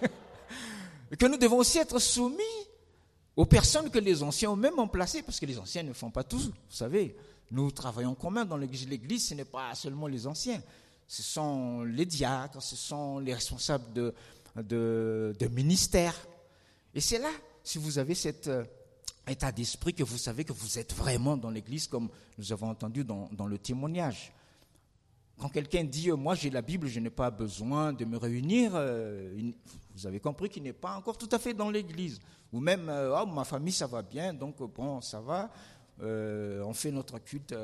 que 1.18 1.26
nous 1.26 1.36
devons 1.36 1.58
aussi 1.58 1.78
être 1.78 1.98
soumis 1.98 2.42
aux 3.36 3.46
personnes 3.46 3.90
que 3.90 3.98
les 3.98 4.22
anciens 4.22 4.50
ont 4.50 4.56
même 4.56 4.74
placées, 4.90 5.22
parce 5.22 5.40
que 5.40 5.46
les 5.46 5.58
anciens 5.58 5.82
ne 5.82 5.92
font 5.92 6.10
pas 6.10 6.24
tout, 6.24 6.38
vous 6.38 6.52
savez. 6.68 7.16
Nous 7.50 7.70
travaillons 7.70 8.14
commun 8.14 8.46
dans 8.46 8.56
l'Église. 8.56 8.88
L'Église, 8.88 9.28
ce 9.28 9.34
n'est 9.34 9.44
pas 9.44 9.74
seulement 9.74 10.06
les 10.06 10.26
anciens, 10.26 10.62
ce 11.06 11.22
sont 11.22 11.82
les 11.82 12.06
diacres, 12.06 12.62
ce 12.62 12.76
sont 12.76 13.18
les 13.18 13.34
responsables 13.34 13.92
de, 13.92 14.14
de, 14.56 15.34
de 15.38 15.46
ministères. 15.48 16.16
Et 16.94 17.00
c'est 17.00 17.18
là, 17.18 17.30
si 17.62 17.76
vous 17.78 17.98
avez 17.98 18.14
cet 18.14 18.48
euh, 18.48 18.64
état 19.28 19.52
d'esprit, 19.52 19.94
que 19.94 20.02
vous 20.04 20.18
savez 20.18 20.44
que 20.44 20.52
vous 20.52 20.78
êtes 20.78 20.94
vraiment 20.94 21.36
dans 21.36 21.50
l'Église, 21.50 21.86
comme 21.86 22.08
nous 22.38 22.52
avons 22.52 22.68
entendu 22.68 23.04
dans, 23.04 23.28
dans 23.32 23.46
le 23.46 23.58
témoignage. 23.58 24.32
Quand 25.38 25.48
quelqu'un 25.48 25.84
dit 25.84 26.10
euh, 26.10 26.16
Moi 26.16 26.34
j'ai 26.34 26.50
la 26.50 26.62
Bible, 26.62 26.86
je 26.86 27.00
n'ai 27.00 27.10
pas 27.10 27.30
besoin 27.30 27.92
de 27.92 28.04
me 28.04 28.16
réunir, 28.16 28.72
euh, 28.74 29.50
vous 29.94 30.06
avez 30.06 30.20
compris 30.20 30.48
qu'il 30.48 30.62
n'est 30.62 30.72
pas 30.72 30.94
encore 30.94 31.18
tout 31.18 31.28
à 31.32 31.38
fait 31.38 31.54
dans 31.54 31.70
l'Église. 31.70 32.20
Ou 32.52 32.60
même 32.60 32.88
oh, 32.88 33.26
Ma 33.26 33.44
famille 33.44 33.72
ça 33.72 33.86
va 33.86 34.02
bien, 34.02 34.34
donc 34.34 34.58
bon, 34.74 35.00
ça 35.00 35.20
va. 35.20 35.50
on 36.00 36.72
fait 36.74 36.92
notre 36.92 37.18
culte, 37.18 37.54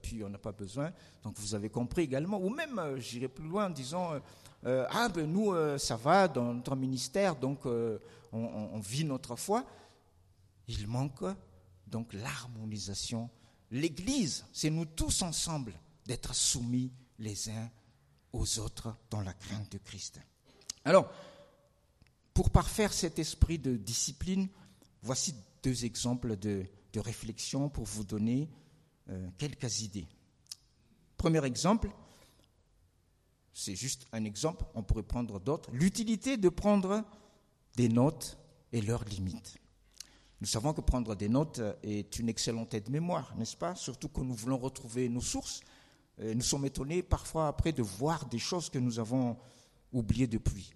puis 0.00 0.24
on 0.24 0.28
n'a 0.28 0.38
pas 0.38 0.52
besoin. 0.52 0.90
Donc 1.22 1.34
vous 1.36 1.54
avez 1.54 1.68
compris 1.68 2.02
également. 2.02 2.40
Ou 2.40 2.48
même, 2.48 2.80
j'irai 2.96 3.28
plus 3.28 3.46
loin 3.46 3.66
en 3.66 3.70
disant 3.70 4.12
Ah, 4.64 5.08
ben 5.14 5.30
nous, 5.30 5.54
ça 5.78 5.96
va 5.96 6.26
dans 6.26 6.54
notre 6.54 6.74
ministère, 6.74 7.36
donc 7.36 7.66
on, 8.32 8.80
vit 8.80 9.04
notre 9.04 9.36
foi, 9.36 9.66
il 10.70 10.86
manque 10.86 11.24
donc 11.88 12.12
l'harmonisation. 12.12 13.28
L'Église, 13.72 14.44
c'est 14.52 14.70
nous 14.70 14.84
tous 14.84 15.22
ensemble 15.22 15.74
d'être 16.06 16.34
soumis 16.34 16.92
les 17.18 17.50
uns 17.50 17.70
aux 18.32 18.58
autres 18.60 18.96
dans 19.10 19.20
la 19.20 19.32
crainte 19.32 19.72
de 19.72 19.78
Christ. 19.78 20.20
Alors, 20.84 21.10
pour 22.34 22.50
parfaire 22.50 22.92
cet 22.92 23.18
esprit 23.18 23.58
de 23.58 23.76
discipline, 23.76 24.48
voici 25.02 25.34
deux 25.62 25.84
exemples 25.84 26.36
de, 26.36 26.66
réflexion 26.96 27.68
pour 27.68 27.84
vous 27.84 28.04
donner 28.04 28.48
euh, 29.08 29.28
quelques 29.38 29.80
idées. 29.82 30.08
Premier 31.16 31.44
exemple, 31.44 31.90
c'est 33.52 33.76
juste 33.76 34.06
un 34.12 34.24
exemple, 34.24 34.64
on 34.74 34.82
pourrait 34.82 35.02
prendre 35.02 35.38
d'autres, 35.38 35.70
l'utilité 35.72 36.36
de 36.36 36.48
prendre 36.48 37.04
des 37.76 37.88
notes 37.88 38.38
et 38.72 38.80
leurs 38.80 39.04
limites. 39.04 39.60
Nous 40.40 40.46
savons 40.46 40.72
que 40.72 40.80
prendre 40.80 41.14
des 41.14 41.28
notes 41.28 41.60
est 41.82 42.18
une 42.18 42.28
excellente 42.30 42.72
aide-mémoire, 42.72 43.34
n'est-ce 43.36 43.56
pas? 43.56 43.74
Surtout 43.74 44.08
quand 44.08 44.24
nous 44.24 44.34
voulons 44.34 44.56
retrouver 44.56 45.08
nos 45.08 45.20
sources. 45.20 45.60
Nous 46.18 46.42
sommes 46.42 46.64
étonnés 46.64 47.02
parfois 47.02 47.48
après 47.48 47.72
de 47.72 47.82
voir 47.82 48.26
des 48.26 48.38
choses 48.38 48.70
que 48.70 48.78
nous 48.78 48.98
avons 48.98 49.36
oubliées 49.92 50.26
depuis. 50.26 50.72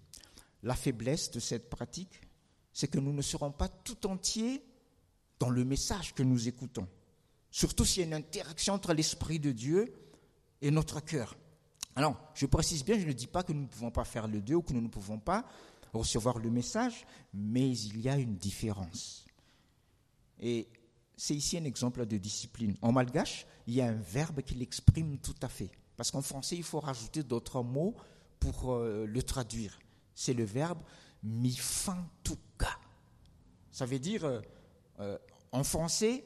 La 0.62 0.74
faiblesse 0.74 1.30
de 1.30 1.40
cette 1.40 1.70
pratique, 1.70 2.20
c'est 2.72 2.88
que 2.88 2.98
nous 2.98 3.12
ne 3.12 3.22
serons 3.22 3.52
pas 3.52 3.68
tout 3.68 4.06
entiers 4.06 4.62
dans 5.38 5.50
le 5.50 5.64
message 5.64 6.14
que 6.14 6.22
nous 6.22 6.48
écoutons. 6.48 6.86
Surtout 7.50 7.84
s'il 7.84 8.00
y 8.00 8.04
a 8.04 8.06
une 8.06 8.14
interaction 8.14 8.74
entre 8.74 8.92
l'Esprit 8.92 9.38
de 9.38 9.52
Dieu 9.52 9.94
et 10.60 10.70
notre 10.70 11.00
cœur. 11.00 11.36
Alors, 11.96 12.20
je 12.34 12.46
précise 12.46 12.84
bien, 12.84 12.98
je 12.98 13.06
ne 13.06 13.12
dis 13.12 13.28
pas 13.28 13.42
que 13.42 13.52
nous 13.52 13.62
ne 13.62 13.68
pouvons 13.68 13.90
pas 13.90 14.04
faire 14.04 14.26
le 14.26 14.40
deux 14.40 14.56
ou 14.56 14.62
que 14.62 14.72
nous 14.72 14.80
ne 14.80 14.88
pouvons 14.88 15.18
pas, 15.18 15.46
recevoir 15.92 16.38
le 16.38 16.50
message, 16.50 17.06
mais 17.32 17.70
il 17.70 18.00
y 18.00 18.08
a 18.08 18.16
une 18.16 18.36
différence. 18.36 19.24
Et 20.40 20.68
c'est 21.16 21.34
ici 21.34 21.58
un 21.58 21.64
exemple 21.64 22.06
de 22.06 22.16
discipline. 22.16 22.76
En 22.82 22.92
malgache, 22.92 23.46
il 23.66 23.74
y 23.74 23.80
a 23.80 23.86
un 23.86 23.92
verbe 23.92 24.42
qui 24.42 24.54
l'exprime 24.54 25.18
tout 25.18 25.36
à 25.42 25.48
fait. 25.48 25.70
Parce 25.96 26.10
qu'en 26.10 26.22
français, 26.22 26.56
il 26.56 26.62
faut 26.62 26.80
rajouter 26.80 27.22
d'autres 27.22 27.62
mots 27.62 27.94
pour 28.40 28.72
euh, 28.72 29.06
le 29.06 29.22
traduire. 29.22 29.78
C'est 30.14 30.34
le 30.34 30.44
verbe 30.44 30.82
mifantuka. 31.22 32.78
Ça 33.70 33.86
veut 33.86 33.98
dire, 33.98 34.24
euh, 34.24 34.40
euh, 35.00 35.18
en 35.52 35.64
français, 35.64 36.24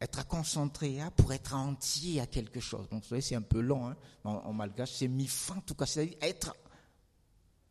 être 0.00 0.26
concentré 0.26 1.00
à, 1.00 1.10
pour 1.10 1.32
être 1.32 1.54
entier 1.54 2.20
à 2.20 2.26
quelque 2.26 2.60
chose. 2.60 2.88
Donc, 2.88 3.02
vous 3.02 3.08
savez, 3.08 3.20
c'est 3.20 3.34
un 3.34 3.42
peu 3.42 3.60
long 3.60 3.88
hein, 3.88 3.96
en, 4.24 4.52
malgache. 4.52 4.92
C'est 4.92 5.08
mifantuka, 5.08 5.86
c'est-à-dire 5.86 6.16
être 6.20 6.54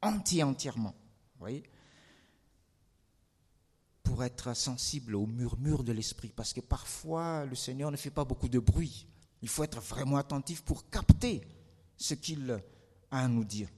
entier 0.01 0.43
entièrement. 0.43 0.95
voyez? 1.39 1.63
Pour 4.19 4.25
être 4.25 4.53
sensible 4.53 5.15
au 5.15 5.25
murmure 5.25 5.81
de 5.81 5.93
l'esprit, 5.93 6.33
parce 6.35 6.51
que 6.51 6.59
parfois 6.59 7.45
le 7.45 7.55
Seigneur 7.55 7.89
ne 7.89 7.95
fait 7.95 8.09
pas 8.09 8.25
beaucoup 8.25 8.49
de 8.49 8.59
bruit. 8.59 9.07
Il 9.41 9.47
faut 9.47 9.63
être 9.63 9.79
vraiment 9.79 10.17
attentif 10.17 10.61
pour 10.61 10.89
capter 10.89 11.39
ce 11.95 12.15
qu'il 12.15 12.51
a 12.51 12.59
à 13.11 13.29
nous 13.29 13.45
dire. 13.45 13.69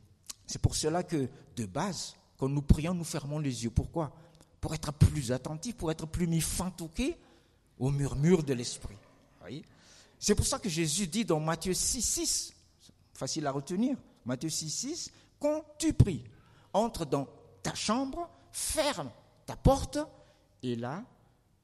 C'est 0.47 0.57
pour 0.57 0.75
cela 0.75 1.03
que, 1.03 1.29
de 1.55 1.65
base, 1.67 2.15
quand 2.37 2.49
nous 2.49 2.63
prions, 2.63 2.95
nous 2.95 3.03
fermons 3.03 3.37
les 3.37 3.65
yeux. 3.65 3.69
Pourquoi? 3.69 4.15
Pour 4.59 4.73
être 4.73 4.91
plus 4.91 5.31
attentif, 5.31 5.75
pour 5.77 5.91
être 5.91 6.07
plus 6.07 6.25
mis 6.25 6.43
au 7.77 7.91
murmure 7.91 8.41
de 8.41 8.53
l'esprit. 8.53 8.97
C'est 10.17 10.33
pour 10.33 10.47
ça 10.47 10.57
que 10.57 10.69
Jésus 10.69 11.05
dit 11.05 11.23
dans 11.23 11.39
Matthieu 11.39 11.75
6, 11.75 12.01
6, 12.01 12.53
facile 13.13 13.45
à 13.45 13.51
retenir, 13.51 13.95
Matthieu 14.25 14.49
6, 14.49 14.71
6, 14.71 15.11
quand 15.39 15.63
tu 15.77 15.93
pries, 15.93 16.23
entre 16.73 17.05
dans 17.05 17.27
ta 17.61 17.75
chambre, 17.75 18.27
ferme 18.51 19.11
ta 19.45 19.55
porte, 19.55 19.99
et 20.63 20.75
là, 20.75 21.03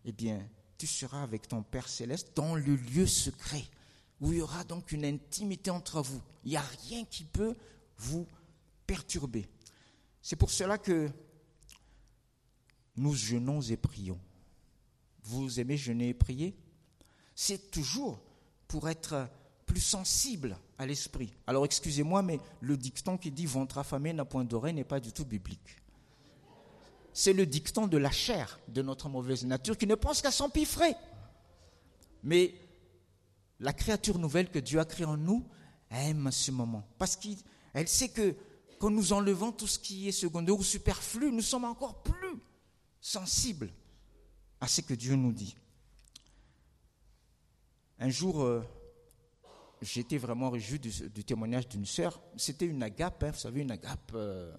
eh 0.06 0.12
bien, 0.12 0.48
tu 0.78 0.88
seras 0.88 1.24
avec 1.24 1.48
ton 1.48 1.64
Père 1.64 1.88
céleste 1.88 2.32
dans 2.36 2.56
le 2.56 2.76
lieu 2.76 3.06
secret, 3.06 3.64
où 4.22 4.32
il 4.32 4.40
y 4.40 4.42
aura 4.42 4.64
donc 4.64 4.92
une 4.92 5.06
intimité 5.06 5.70
entre 5.70 6.02
vous. 6.02 6.22
Il 6.44 6.52
n'y 6.52 6.58
a 6.58 6.66
rien 6.88 7.06
qui 7.06 7.24
peut 7.24 7.56
vous 7.98 8.28
perturber. 8.86 9.48
C'est 10.22 10.36
pour 10.36 10.52
cela 10.52 10.78
que 10.78 11.10
nous 12.96 13.14
jeûnons 13.14 13.62
et 13.62 13.78
prions. 13.78 14.20
Vous 15.24 15.60
aimez 15.60 15.78
jeûner 15.78 16.10
et 16.10 16.14
prier? 16.14 16.56
C'est 17.36 17.70
toujours 17.70 18.20
pour 18.68 18.90
être 18.90 19.30
plus 19.66 19.82
sensible 19.82 20.58
à 20.78 20.86
l'esprit. 20.86 21.34
Alors 21.46 21.66
excusez-moi, 21.66 22.22
mais 22.22 22.40
le 22.62 22.78
dicton 22.78 23.18
qui 23.18 23.32
dit 23.32 23.46
ventre 23.46 23.78
affamé 23.78 24.14
n'a 24.14 24.26
point 24.26 24.46
d'oreille 24.46 24.74
n'est 24.74 24.84
pas 24.84 25.00
du 25.00 25.12
tout 25.12 25.26
biblique. 25.26 25.78
C'est 27.20 27.34
le 27.34 27.48
dicton 27.48 27.88
de 27.88 27.98
la 27.98 28.12
chair 28.12 28.60
de 28.68 28.84
notre 28.84 29.10
mauvaise 29.10 29.44
nature 29.44 29.76
qui 29.76 29.88
ne 29.88 29.96
pense 29.96 30.22
qu'à 30.22 30.30
s'empiffrer. 30.30 30.94
Mais 32.22 32.54
la 33.60 33.74
créature 33.74 34.20
nouvelle 34.20 34.52
que 34.52 34.60
Dieu 34.60 34.80
a 34.80 34.86
créée 34.86 35.08
en 35.08 35.18
nous 35.18 35.44
aime 35.90 36.30
ce 36.32 36.52
moment. 36.52 36.88
Parce 37.00 37.16
qu'elle 37.16 37.88
sait 37.88 38.10
que 38.10 38.36
quand 38.78 38.92
nous 38.92 39.14
enlevons 39.14 39.52
tout 39.52 39.66
ce 39.66 39.80
qui 39.80 40.08
est 40.08 40.12
secondaire 40.12 40.60
ou 40.60 40.64
superflu, 40.64 41.32
nous 41.32 41.42
sommes 41.42 41.66
encore 41.66 42.04
plus 42.04 42.38
sensibles 43.02 43.72
à 44.62 44.68
ce 44.68 44.82
que 44.82 44.94
Dieu 44.94 45.16
nous 45.16 45.34
dit. 45.34 45.58
Un 47.98 48.10
jour, 48.10 48.44
euh, 48.44 48.62
j'étais 49.82 50.20
vraiment 50.20 50.52
réjoui 50.52 50.78
du, 50.78 51.24
témoignage 51.24 51.68
d'une 51.68 51.88
sœur. 51.88 52.22
C'était 52.36 52.68
une 52.68 52.84
agape, 52.84 53.24
hein, 53.24 53.32
vous 53.32 53.40
savez, 53.40 53.62
une 53.62 53.72
agape. 53.72 54.12
Euh, 54.14 54.56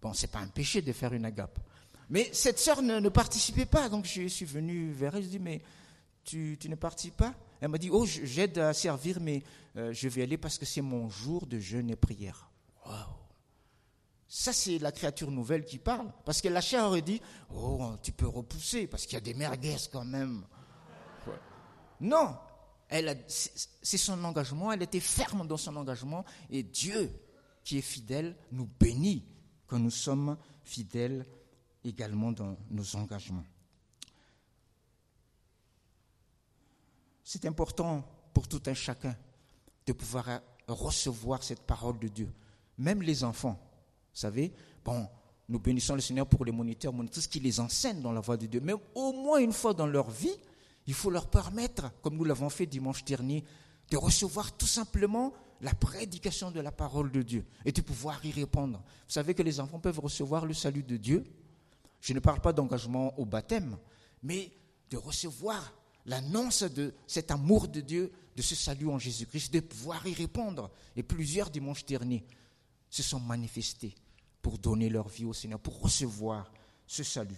bon, 0.00 0.14
c'est 0.14 0.32
pas 0.32 0.38
un 0.38 0.48
péché 0.48 0.80
de 0.80 0.94
faire 0.94 1.12
une 1.12 1.26
agape. 1.26 1.60
Mais 2.10 2.28
cette 2.32 2.58
sœur 2.58 2.82
ne, 2.82 3.08
participait 3.08 3.66
pas, 3.66 3.88
donc 3.88 4.04
je 4.04 4.26
suis 4.26 4.44
venu 4.44 4.90
vers 4.92 5.14
elle. 5.14 5.22
Je 5.22 5.28
dis 5.28 5.38
mais 5.38 5.62
tu, 6.24 6.58
ne 6.68 6.74
participes 6.74 7.16
pas? 7.16 7.34
Elle 7.60 7.68
m'a 7.68 7.78
dit 7.78 7.88
oh 7.90 8.04
j'aide 8.04 8.58
à 8.58 8.72
servir, 8.74 9.20
mais 9.20 9.42
euh, 9.76 9.92
je 9.92 10.08
vais 10.08 10.22
aller 10.22 10.36
parce 10.36 10.58
que 10.58 10.66
c'est 10.66 10.82
mon 10.82 11.08
jour 11.08 11.46
de 11.46 11.58
jeûne 11.58 11.88
et 11.90 11.96
prière. 11.96 12.50
Wow. 12.84 13.20
Ça, 14.32 14.52
c'est 14.52 14.78
la 14.78 14.92
créature 14.92 15.30
nouvelle 15.30 15.64
qui 15.64 15.78
parle. 15.78 16.12
Parce 16.24 16.40
que 16.40 16.46
la 16.46 16.60
chair 16.60 16.84
aurait 16.84 17.02
dit 17.02 17.20
Oh, 17.52 17.94
tu 18.00 18.12
peux 18.12 18.28
repousser, 18.28 18.86
parce 18.86 19.04
qu'il 19.04 19.14
y 19.14 19.16
a 19.16 19.20
des 19.20 19.34
merguez 19.34 19.76
quand 19.90 20.04
même. 20.04 20.44
Non, 22.00 22.36
c'est 23.26 23.98
son 23.98 24.22
engagement, 24.24 24.72
elle 24.72 24.82
était 24.82 25.00
ferme 25.00 25.46
dans 25.46 25.56
son 25.56 25.76
engagement, 25.76 26.24
et 26.48 26.62
Dieu, 26.62 27.12
qui 27.62 27.78
est 27.78 27.82
fidèle, 27.82 28.36
nous 28.52 28.68
bénit 28.78 29.24
quand 29.66 29.78
nous 29.78 29.90
sommes 29.90 30.36
fidèles 30.62 31.26
également 31.84 32.32
dans 32.32 32.56
nos 32.70 32.96
engagements. 32.96 33.44
c'est 37.30 37.46
important 37.46 38.02
pour 38.34 38.48
tout 38.48 38.60
un 38.66 38.74
chacun 38.74 39.16
de 39.86 39.92
pouvoir 39.92 40.40
recevoir 40.66 41.44
cette 41.44 41.60
parole 41.60 41.96
de 42.00 42.08
Dieu. 42.08 42.28
Même 42.76 43.02
les 43.02 43.22
enfants, 43.22 43.56
vous 44.12 44.20
savez, 44.20 44.52
bon, 44.84 45.06
nous 45.48 45.60
bénissons 45.60 45.94
le 45.94 46.00
Seigneur 46.00 46.26
pour 46.26 46.44
les 46.44 46.50
moniteurs, 46.50 46.92
monitrices 46.92 47.28
qui 47.28 47.38
les 47.38 47.60
enseignent 47.60 48.02
dans 48.02 48.10
la 48.10 48.20
voie 48.20 48.36
de 48.36 48.46
Dieu. 48.46 48.60
Mais 48.64 48.72
au 48.96 49.12
moins 49.12 49.38
une 49.38 49.52
fois 49.52 49.74
dans 49.74 49.86
leur 49.86 50.10
vie, 50.10 50.34
il 50.88 50.94
faut 50.94 51.08
leur 51.08 51.30
permettre, 51.30 51.92
comme 52.02 52.16
nous 52.16 52.24
l'avons 52.24 52.50
fait 52.50 52.66
dimanche 52.66 53.04
dernier, 53.04 53.44
de 53.92 53.96
recevoir 53.96 54.50
tout 54.56 54.66
simplement 54.66 55.32
la 55.60 55.72
prédication 55.72 56.50
de 56.50 56.58
la 56.58 56.72
parole 56.72 57.12
de 57.12 57.22
Dieu 57.22 57.46
et 57.64 57.70
de 57.70 57.80
pouvoir 57.80 58.26
y 58.26 58.32
répondre. 58.32 58.78
Vous 59.06 59.12
savez 59.12 59.34
que 59.34 59.44
les 59.44 59.60
enfants 59.60 59.78
peuvent 59.78 60.00
recevoir 60.00 60.46
le 60.46 60.54
salut 60.54 60.82
de 60.82 60.96
Dieu. 60.96 61.24
Je 62.00 62.12
ne 62.12 62.20
parle 62.20 62.40
pas 62.40 62.52
d'engagement 62.52 63.18
au 63.18 63.24
baptême, 63.24 63.76
mais 64.22 64.50
de 64.90 64.96
recevoir 64.96 65.72
l'annonce 66.06 66.62
de 66.62 66.94
cet 67.06 67.30
amour 67.30 67.68
de 67.68 67.80
Dieu, 67.80 68.12
de 68.36 68.42
ce 68.42 68.54
salut 68.54 68.88
en 68.88 68.98
Jésus-Christ, 68.98 69.52
de 69.52 69.60
pouvoir 69.60 70.06
y 70.06 70.14
répondre. 70.14 70.70
Et 70.96 71.02
plusieurs 71.02 71.50
dimanches 71.50 71.84
derniers 71.84 72.24
se 72.88 73.02
sont 73.02 73.20
manifestés 73.20 73.94
pour 74.42 74.58
donner 74.58 74.88
leur 74.88 75.08
vie 75.08 75.24
au 75.24 75.32
Seigneur, 75.32 75.60
pour 75.60 75.80
recevoir 75.80 76.50
ce 76.86 77.02
salut. 77.02 77.36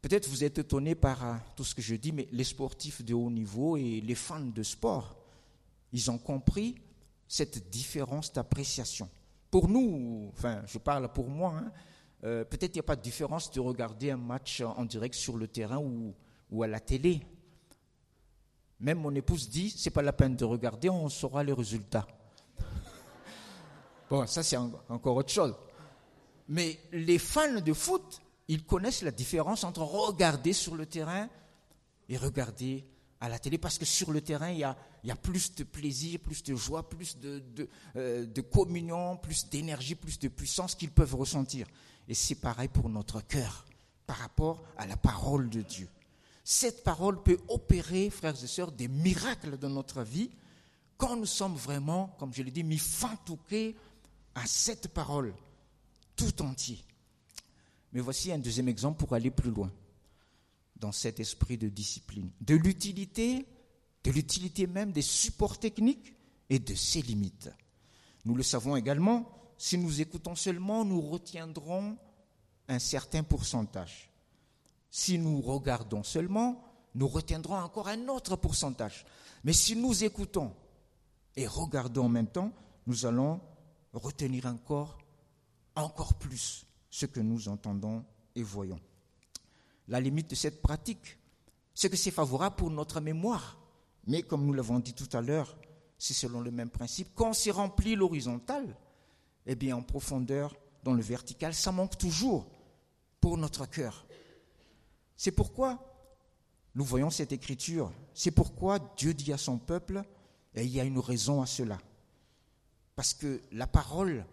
Peut-être 0.00 0.28
vous 0.28 0.44
êtes 0.44 0.58
étonné 0.58 0.94
par 0.94 1.24
euh, 1.24 1.34
tout 1.56 1.64
ce 1.64 1.74
que 1.74 1.82
je 1.82 1.96
dis, 1.96 2.12
mais 2.12 2.28
les 2.30 2.44
sportifs 2.44 3.04
de 3.04 3.12
haut 3.12 3.30
niveau 3.30 3.76
et 3.76 4.00
les 4.00 4.14
fans 4.14 4.40
de 4.40 4.62
sport, 4.62 5.16
ils 5.92 6.10
ont 6.10 6.18
compris 6.18 6.76
cette 7.28 7.70
différence 7.70 8.32
d'appréciation. 8.32 9.08
Pour 9.50 9.68
nous, 9.68 10.30
enfin, 10.32 10.62
je 10.66 10.78
parle 10.78 11.12
pour 11.12 11.28
moi, 11.28 11.56
hein, 11.56 11.72
euh, 12.26 12.44
peut-être 12.44 12.74
il 12.74 12.78
n'y 12.78 12.80
a 12.80 12.82
pas 12.82 12.96
de 12.96 13.02
différence 13.02 13.52
de 13.52 13.60
regarder 13.60 14.10
un 14.10 14.16
match 14.16 14.60
en 14.60 14.84
direct 14.84 15.14
sur 15.14 15.36
le 15.36 15.46
terrain 15.46 15.78
ou, 15.78 16.12
ou 16.50 16.62
à 16.64 16.66
la 16.66 16.80
télé. 16.80 17.22
Même 18.80 18.98
mon 18.98 19.14
épouse 19.14 19.48
dit, 19.48 19.70
c'est 19.70 19.90
pas 19.90 20.02
la 20.02 20.12
peine 20.12 20.34
de 20.34 20.44
regarder, 20.44 20.90
on 20.90 21.08
saura 21.08 21.44
les 21.44 21.52
résultats. 21.52 22.06
bon, 24.10 24.26
ça 24.26 24.42
c'est 24.42 24.56
encore 24.56 25.16
autre 25.16 25.32
chose. 25.32 25.54
Mais 26.48 26.80
les 26.92 27.18
fans 27.18 27.60
de 27.60 27.72
foot, 27.72 28.20
ils 28.48 28.64
connaissent 28.64 29.02
la 29.02 29.12
différence 29.12 29.62
entre 29.62 29.82
regarder 29.82 30.52
sur 30.52 30.74
le 30.74 30.86
terrain 30.86 31.28
et 32.08 32.16
regarder 32.16 32.84
à 33.26 33.28
la 33.28 33.38
télé, 33.38 33.58
parce 33.58 33.76
que 33.76 33.84
sur 33.84 34.12
le 34.12 34.20
terrain, 34.20 34.50
il 34.50 34.58
y 34.58 34.64
a, 34.64 34.76
plus 35.16 35.54
de 35.54 35.64
plaisir, 35.64 36.20
plus 36.20 36.42
de 36.42 36.54
joie, 36.54 36.88
plus 36.88 37.16
euh, 37.24 38.24
de 38.24 38.40
communion, 38.40 39.16
plus 39.16 39.48
d'énergie, 39.48 39.96
plus 39.96 40.18
de 40.18 40.28
puissance 40.28 40.74
qu'ils 40.74 40.92
peuvent 40.92 41.14
ressentir. 41.14 41.66
Et 42.08 42.14
c'est 42.14 42.36
pareil 42.36 42.68
pour 42.68 42.88
notre 42.88 43.20
cœur, 43.20 43.66
par 44.06 44.16
rapport 44.18 44.62
à 44.76 44.86
la 44.86 44.96
parole 44.96 45.50
de 45.50 45.62
Dieu. 45.62 45.88
Cette 46.44 46.84
parole 46.84 47.20
peut 47.22 47.38
opérer, 47.48 48.10
frères 48.10 48.42
et 48.42 48.46
sœurs, 48.46 48.70
des 48.70 48.88
miracles 48.88 49.58
dans 49.58 49.70
notre 49.70 50.02
vie 50.02 50.30
quand 50.96 51.16
nous 51.16 51.26
sommes 51.26 51.56
vraiment, 51.56 52.14
comme 52.18 52.32
je 52.32 52.42
l'ai 52.42 52.52
dit, 52.52 52.62
mis 52.62 52.78
fantouqués 52.78 53.76
à 54.34 54.46
cette 54.46 54.88
parole 54.88 55.34
tout 56.14 56.42
entier. 56.42 56.78
Mais 57.92 58.00
voici 58.00 58.32
un 58.32 58.38
deuxième 58.38 58.68
exemple 58.68 58.98
pour 58.98 59.14
aller 59.14 59.30
plus 59.30 59.50
loin 59.50 59.70
dans 60.80 60.92
cet 60.92 61.20
esprit 61.20 61.58
de 61.58 61.68
discipline. 61.68 62.30
De 62.40 62.54
l'utilité, 62.54 63.46
de 64.04 64.10
l'utilité 64.10 64.66
même 64.66 64.92
des 64.92 65.02
supports 65.02 65.58
techniques 65.58 66.14
et 66.48 66.58
de 66.58 66.74
ses 66.74 67.02
limites. 67.02 67.50
Nous 68.24 68.34
le 68.34 68.42
savons 68.42 68.76
également, 68.76 69.30
si 69.58 69.78
nous 69.78 70.00
écoutons 70.00 70.34
seulement, 70.34 70.84
nous 70.84 71.00
retiendrons 71.00 71.96
un 72.68 72.78
certain 72.78 73.22
pourcentage. 73.22 74.10
Si 74.90 75.18
nous 75.18 75.40
regardons 75.40 76.02
seulement, 76.02 76.62
nous 76.94 77.08
retiendrons 77.08 77.56
encore 77.56 77.88
un 77.88 78.08
autre 78.08 78.36
pourcentage. 78.36 79.04
Mais 79.44 79.52
si 79.52 79.76
nous 79.76 80.04
écoutons 80.04 80.54
et 81.36 81.46
regardons 81.46 82.06
en 82.06 82.08
même 82.08 82.28
temps, 82.28 82.52
nous 82.86 83.06
allons 83.06 83.40
retenir 83.92 84.46
encore, 84.46 84.98
encore 85.74 86.14
plus 86.14 86.66
ce 86.90 87.06
que 87.06 87.20
nous 87.20 87.48
entendons 87.48 88.04
et 88.34 88.42
voyons. 88.42 88.80
La 89.88 90.00
limite 90.00 90.30
de 90.30 90.34
cette 90.34 90.62
pratique, 90.62 91.18
c'est 91.74 91.90
que 91.90 91.96
c'est 91.96 92.10
favorable 92.10 92.56
pour 92.56 92.70
notre 92.70 93.00
mémoire. 93.00 93.58
Mais 94.06 94.22
comme 94.22 94.46
nous 94.46 94.52
l'avons 94.52 94.78
dit 94.78 94.94
tout 94.94 95.08
à 95.16 95.20
l'heure, 95.20 95.56
c'est 95.98 96.14
selon 96.14 96.40
le 96.40 96.50
même 96.50 96.70
principe. 96.70 97.08
Quand 97.14 97.32
c'est 97.32 97.50
rempli 97.50 97.94
l'horizontal, 97.94 98.76
eh 99.46 99.54
bien 99.54 99.76
en 99.76 99.82
profondeur, 99.82 100.56
dans 100.82 100.94
le 100.94 101.02
vertical, 101.02 101.54
ça 101.54 101.72
manque 101.72 101.98
toujours 101.98 102.46
pour 103.20 103.38
notre 103.38 103.66
cœur. 103.66 104.06
C'est 105.16 105.32
pourquoi 105.32 105.96
nous 106.74 106.84
voyons 106.84 107.10
cette 107.10 107.32
écriture. 107.32 107.90
C'est 108.12 108.30
pourquoi 108.30 108.78
Dieu 108.96 109.14
dit 109.14 109.32
à 109.32 109.38
son 109.38 109.58
peuple, 109.58 110.02
et 110.54 110.64
il 110.64 110.70
y 110.70 110.78
a 110.80 110.84
une 110.84 110.98
raison 110.98 111.40
à 111.40 111.46
cela. 111.46 111.78
Parce 112.94 113.14
que 113.14 113.42
la 113.50 113.66
parole 113.66 114.24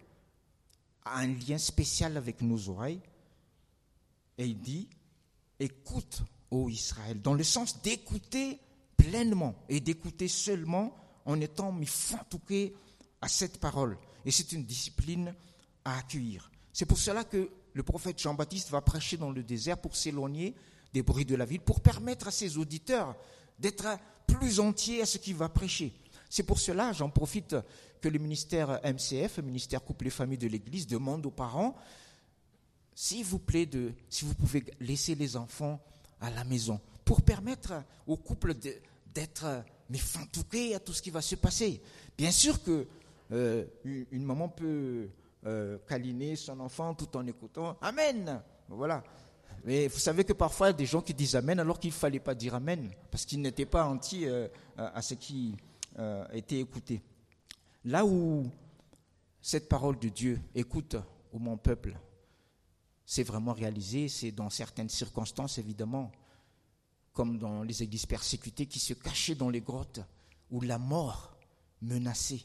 a 1.04 1.18
un 1.18 1.26
lien 1.26 1.58
spécial 1.58 2.16
avec 2.16 2.40
nos 2.42 2.68
oreilles. 2.68 3.00
Et 4.38 4.46
il 4.46 4.58
dit, 4.60 4.88
écoute, 5.60 6.22
ô 6.50 6.68
Israël, 6.68 7.20
dans 7.20 7.34
le 7.34 7.44
sens 7.44 7.82
d'écouter 7.82 8.58
pleinement 8.96 9.54
et 9.68 9.80
d'écouter 9.80 10.28
seulement 10.28 10.96
en 11.24 11.40
étant 11.40 11.72
mis 11.72 11.86
fantouqué 11.86 12.74
à 13.20 13.28
cette 13.28 13.58
parole. 13.58 13.98
Et 14.24 14.30
c'est 14.30 14.52
une 14.52 14.64
discipline 14.64 15.34
à 15.84 15.98
accueillir. 15.98 16.50
C'est 16.72 16.86
pour 16.86 16.98
cela 16.98 17.24
que 17.24 17.50
le 17.72 17.82
prophète 17.82 18.20
Jean-Baptiste 18.20 18.70
va 18.70 18.80
prêcher 18.80 19.16
dans 19.16 19.30
le 19.30 19.42
désert 19.42 19.78
pour 19.78 19.96
s'éloigner 19.96 20.54
des 20.92 21.02
bruits 21.02 21.24
de 21.24 21.34
la 21.34 21.44
ville, 21.44 21.60
pour 21.60 21.80
permettre 21.80 22.28
à 22.28 22.30
ses 22.30 22.56
auditeurs 22.56 23.16
d'être 23.58 23.86
plus 24.26 24.60
entiers 24.60 25.02
à 25.02 25.06
ce 25.06 25.18
qu'il 25.18 25.34
va 25.34 25.48
prêcher. 25.48 25.92
C'est 26.30 26.44
pour 26.44 26.58
cela, 26.58 26.92
j'en 26.92 27.10
profite, 27.10 27.56
que 28.00 28.08
le 28.08 28.18
ministère 28.18 28.80
MCF, 28.84 29.38
le 29.38 29.44
ministère 29.44 29.82
Couple 29.82 30.08
et 30.08 30.10
Famille 30.10 30.38
de 30.38 30.46
l'Église, 30.46 30.86
demande 30.86 31.24
aux 31.26 31.30
parents, 31.30 31.74
s'il 32.94 33.24
vous 33.24 33.38
plaît, 33.38 33.68
si 34.08 34.24
vous 34.24 34.34
pouvez 34.34 34.64
laisser 34.80 35.14
les 35.14 35.36
enfants 35.36 35.80
à 36.20 36.30
la 36.30 36.44
maison, 36.44 36.80
pour 37.04 37.22
permettre 37.22 37.72
aux 38.06 38.16
couples 38.16 38.54
d'être 39.12 39.64
mais 39.90 39.98
fantouqués 39.98 40.74
à 40.74 40.80
tout 40.80 40.92
ce 40.92 41.02
qui 41.02 41.10
va 41.10 41.20
se 41.20 41.34
passer. 41.34 41.80
Bien 42.16 42.30
sûr 42.30 42.62
que 42.62 42.86
euh, 43.32 43.64
une 43.84 44.24
maman 44.24 44.48
peut 44.48 45.08
euh, 45.46 45.78
câliner 45.86 46.36
son 46.36 46.58
enfant 46.60 46.94
tout 46.94 47.14
en 47.16 47.26
écoutant 47.26 47.76
Amen. 47.82 48.40
Voilà. 48.68 49.02
Mais 49.64 49.88
vous 49.88 49.98
savez 49.98 50.24
que 50.24 50.32
parfois, 50.32 50.68
il 50.68 50.70
y 50.70 50.74
a 50.74 50.76
des 50.78 50.86
gens 50.86 51.00
qui 51.00 51.14
disent 51.14 51.36
Amen 51.36 51.58
alors 51.60 51.78
qu'il 51.78 51.90
ne 51.90 51.94
fallait 51.94 52.20
pas 52.20 52.34
dire 52.34 52.54
Amen, 52.54 52.90
parce 53.10 53.24
qu'ils 53.24 53.40
n'étaient 53.40 53.66
pas 53.66 53.90
euh, 54.14 54.48
à 54.76 55.02
ce 55.02 55.14
qui 55.14 55.56
euh, 55.98 56.26
était 56.32 56.60
écouté. 56.60 57.02
Là 57.84 58.04
où 58.04 58.46
cette 59.40 59.68
parole 59.68 59.98
de 59.98 60.08
Dieu, 60.08 60.40
écoute, 60.54 60.96
ô 61.32 61.38
mon 61.38 61.56
peuple, 61.56 61.94
c'est 63.06 63.22
vraiment 63.22 63.52
réalisé, 63.52 64.08
c'est 64.08 64.32
dans 64.32 64.50
certaines 64.50 64.88
circonstances, 64.88 65.58
évidemment, 65.58 66.10
comme 67.12 67.38
dans 67.38 67.62
les 67.62 67.82
églises 67.82 68.06
persécutées 68.06 68.66
qui 68.66 68.80
se 68.80 68.94
cachaient 68.94 69.34
dans 69.34 69.50
les 69.50 69.60
grottes, 69.60 70.00
où 70.50 70.60
la 70.60 70.78
mort 70.78 71.36
menaçait. 71.82 72.44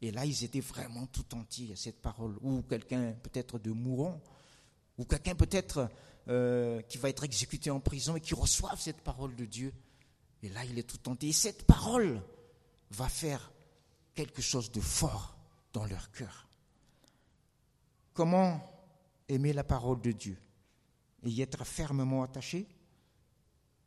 Et 0.00 0.10
là, 0.10 0.24
ils 0.24 0.44
étaient 0.44 0.60
vraiment 0.60 1.06
tout 1.06 1.34
entiers 1.34 1.72
à 1.72 1.76
cette 1.76 2.00
parole. 2.00 2.36
Ou 2.42 2.62
quelqu'un 2.62 3.12
peut-être 3.22 3.58
de 3.58 3.70
mourant, 3.70 4.20
ou 4.96 5.04
quelqu'un 5.04 5.34
peut-être 5.34 5.88
euh, 6.28 6.80
qui 6.82 6.98
va 6.98 7.08
être 7.08 7.24
exécuté 7.24 7.70
en 7.70 7.80
prison 7.80 8.16
et 8.16 8.20
qui 8.20 8.34
reçoive 8.34 8.80
cette 8.80 9.00
parole 9.00 9.34
de 9.36 9.44
Dieu. 9.44 9.72
Et 10.42 10.48
là, 10.48 10.64
il 10.64 10.78
est 10.78 10.84
tout 10.88 11.08
entier. 11.08 11.30
Et 11.30 11.32
cette 11.32 11.64
parole 11.64 12.22
va 12.90 13.08
faire 13.08 13.52
quelque 14.14 14.42
chose 14.42 14.70
de 14.72 14.80
fort 14.80 15.36
dans 15.72 15.84
leur 15.84 16.10
cœur. 16.12 16.48
Comment 18.14 18.77
aimer 19.28 19.52
la 19.52 19.64
parole 19.64 20.00
de 20.00 20.12
Dieu 20.12 20.36
et 21.24 21.30
y 21.30 21.42
être 21.42 21.64
fermement 21.64 22.22
attaché 22.22 22.66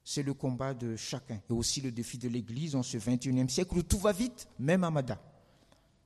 C'est 0.04 0.24
le 0.24 0.34
combat 0.34 0.74
de 0.74 0.96
chacun 0.96 1.40
et 1.50 1.54
aussi 1.54 1.82
le 1.82 1.92
défi 1.92 2.18
de 2.18 2.28
l'Église 2.28 2.76
en 2.76 2.84
ce 2.84 2.98
21e 2.98 3.50
siècle 3.50 3.78
où 3.78 3.84
tout 3.84 4.00
va 4.00 4.12
vite, 4.12 4.48
même 4.60 4.84
à 4.84 4.92
Mada. 4.92 5.22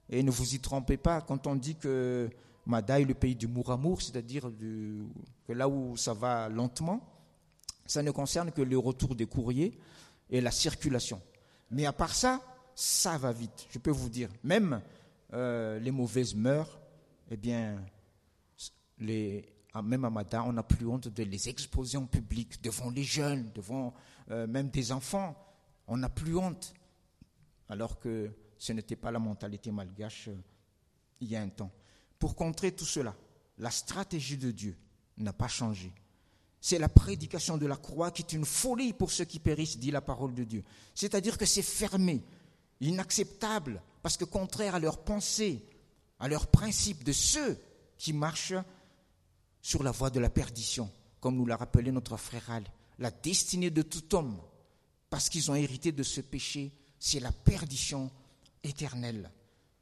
Et 0.09 0.21
ne 0.21 0.31
vous 0.31 0.53
y 0.53 0.59
trompez 0.59 0.97
pas 0.97 1.21
quand 1.21 1.47
on 1.47 1.55
dit 1.55 1.75
que 1.75 2.29
Mada 2.65 2.99
est 2.99 3.05
le 3.05 3.13
pays 3.13 3.35
du 3.35 3.47
mour 3.47 4.01
c'est-à-dire 4.01 4.51
que 5.47 5.53
là 5.53 5.67
où 5.67 5.97
ça 5.97 6.13
va 6.13 6.49
lentement, 6.49 7.01
ça 7.85 8.01
ne 8.01 8.11
concerne 8.11 8.51
que 8.51 8.61
le 8.61 8.77
retour 8.77 9.15
des 9.15 9.25
courriers 9.25 9.77
et 10.29 10.41
la 10.41 10.51
circulation. 10.51 11.21
Mais 11.71 11.85
à 11.85 11.93
part 11.93 12.13
ça, 12.13 12.41
ça 12.75 13.17
va 13.17 13.31
vite, 13.31 13.67
je 13.69 13.79
peux 13.79 13.91
vous 13.91 14.09
dire. 14.09 14.29
Même 14.43 14.81
euh, 15.33 15.79
les 15.79 15.91
mauvaises 15.91 16.35
mœurs, 16.35 16.79
eh 17.31 17.37
bien, 17.37 17.77
les, 18.99 19.55
même 19.83 20.05
à 20.05 20.09
Mada, 20.09 20.43
on 20.43 20.53
n'a 20.53 20.63
plus 20.63 20.87
honte 20.87 21.07
de 21.07 21.23
les 21.23 21.49
exposer 21.49 21.97
en 21.97 22.05
public, 22.05 22.61
devant 22.61 22.89
les 22.89 23.03
jeunes, 23.03 23.51
devant 23.53 23.93
euh, 24.31 24.47
même 24.47 24.69
des 24.69 24.91
enfants. 24.91 25.35
On 25.87 25.97
n'a 25.97 26.09
plus 26.09 26.35
honte. 26.35 26.73
Alors 27.69 27.99
que 27.99 28.31
ce 28.57 28.73
n'était 28.73 28.95
pas 28.95 29.11
la 29.11 29.19
mentalité 29.19 29.71
malgache 29.71 30.29
euh, 30.29 30.37
il 31.21 31.29
y 31.29 31.35
a 31.35 31.41
un 31.41 31.49
temps. 31.49 31.71
Pour 32.19 32.35
contrer 32.35 32.71
tout 32.71 32.85
cela, 32.85 33.15
la 33.57 33.71
stratégie 33.71 34.37
de 34.37 34.51
Dieu 34.51 34.75
n'a 35.17 35.33
pas 35.33 35.47
changé. 35.47 35.93
c'est 36.59 36.79
la 36.79 36.89
prédication 36.89 37.57
de 37.57 37.65
la 37.65 37.77
croix 37.77 38.11
qui 38.11 38.21
est 38.21 38.33
une 38.33 38.45
folie 38.45 38.93
pour 38.93 39.11
ceux 39.11 39.25
qui 39.25 39.39
périssent, 39.39 39.77
dit 39.77 39.91
la 39.91 40.01
parole 40.01 40.33
de 40.33 40.43
Dieu. 40.43 40.63
C'est-à-dire 40.93 41.37
que 41.37 41.45
c'est 41.45 41.61
fermé, 41.61 42.23
inacceptable, 42.81 43.81
parce 44.01 44.17
que 44.17 44.25
contraire 44.25 44.75
à 44.75 44.79
leurs 44.79 45.03
pensées, 45.03 45.63
à 46.19 46.27
leurs 46.27 46.47
principes 46.47 47.03
de 47.03 47.11
ceux 47.11 47.57
qui 47.97 48.13
marchent 48.13 48.53
sur 49.65 49.81
la 49.81 49.89
voie 49.89 50.11
de 50.11 50.19
la 50.19 50.29
perdition, 50.29 50.91
comme 51.19 51.37
nous 51.37 51.47
l'a 51.47 51.57
rappelé 51.57 51.91
notre 51.91 52.17
frère 52.17 52.51
Al. 52.51 52.63
La 52.99 53.09
destinée 53.09 53.71
de 53.71 53.81
tout 53.81 54.13
homme, 54.13 54.37
parce 55.09 55.27
qu'ils 55.27 55.49
ont 55.49 55.55
hérité 55.55 55.91
de 55.91 56.03
ce 56.03 56.21
péché, 56.21 56.71
c'est 56.99 57.19
la 57.19 57.31
perdition 57.31 58.11
éternelle. 58.63 59.31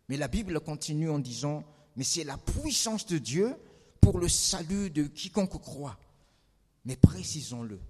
Mais 0.07 0.15
la 0.15 0.29
Bible 0.29 0.61
continue 0.61 1.09
en 1.09 1.19
disant, 1.19 1.65
mais 1.97 2.05
c'est 2.05 2.23
la 2.23 2.37
puissance 2.37 3.05
de 3.07 3.17
Dieu 3.17 3.57
pour 3.99 4.19
le 4.19 4.29
salut 4.29 4.89
de 4.89 5.03
quiconque 5.03 5.61
croit. 5.61 5.99
Mais 6.85 6.95
précisons-le, 6.95 7.81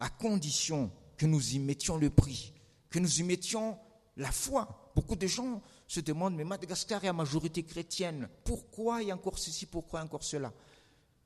à 0.00 0.08
condition 0.08 0.90
que 1.16 1.26
nous 1.26 1.54
y 1.54 1.60
mettions 1.60 1.96
le 1.96 2.10
prix, 2.10 2.52
que 2.90 2.98
nous 2.98 3.20
y 3.20 3.22
mettions 3.22 3.78
la 4.16 4.32
foi. 4.32 4.90
Beaucoup 4.96 5.14
de 5.14 5.28
gens 5.28 5.62
se 5.86 6.00
demandent, 6.00 6.34
mais 6.34 6.42
Madagascar 6.42 7.04
est 7.04 7.08
à 7.08 7.12
majorité 7.12 7.62
chrétienne, 7.62 8.28
pourquoi 8.42 9.00
il 9.00 9.08
y 9.08 9.10
a 9.12 9.14
encore 9.14 9.38
ceci, 9.38 9.66
pourquoi 9.66 10.02
encore 10.02 10.24
cela? 10.24 10.52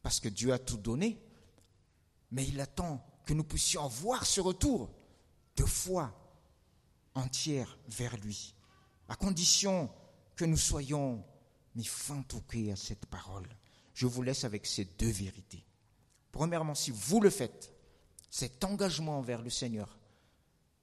Parce 0.05 0.21
que 0.21 0.29
Dieu 0.29 0.53
a 0.53 0.59
tout 0.59 0.77
donné, 0.77 1.19
mais 2.31 2.47
il 2.47 2.61
attend 2.61 3.03
que 3.25 3.33
nous 3.33 3.43
puissions 3.43 3.89
voir 3.89 4.27
ce 4.27 4.43
retour 4.43 4.91
de 5.57 5.65
foi 5.65 6.15
entière 7.15 7.79
vers 7.89 8.15
lui, 8.19 8.55
à 9.09 9.17
condition 9.17 9.91
que 10.37 10.45
nous 10.45 10.59
soyons 10.59 11.25
mis 11.75 11.87
fin 11.87 12.23
à 12.71 12.77
cette 12.77 13.07
parole. 13.07 13.49
Je 13.95 14.07
vous 14.07 14.21
laisse 14.21 14.45
avec 14.45 14.67
ces 14.67 14.85
deux 14.85 15.11
vérités. 15.11 15.65
Premièrement, 16.33 16.75
si 16.75 16.91
vous 16.91 17.23
le 17.23 17.31
faites, 17.31 17.73
cet 18.29 18.63
engagement 18.63 19.19
envers 19.19 19.41
le 19.41 19.49
Seigneur, 19.49 19.99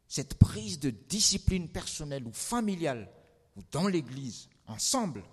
cette 0.08 0.34
prise 0.34 0.80
de 0.80 0.90
discipline 0.90 1.70
personnelle 1.70 2.26
ou 2.26 2.34
familiale, 2.34 3.08
ou 3.56 3.62
dans 3.72 3.88
l'Église, 3.88 4.50
ensemble, 4.66 5.24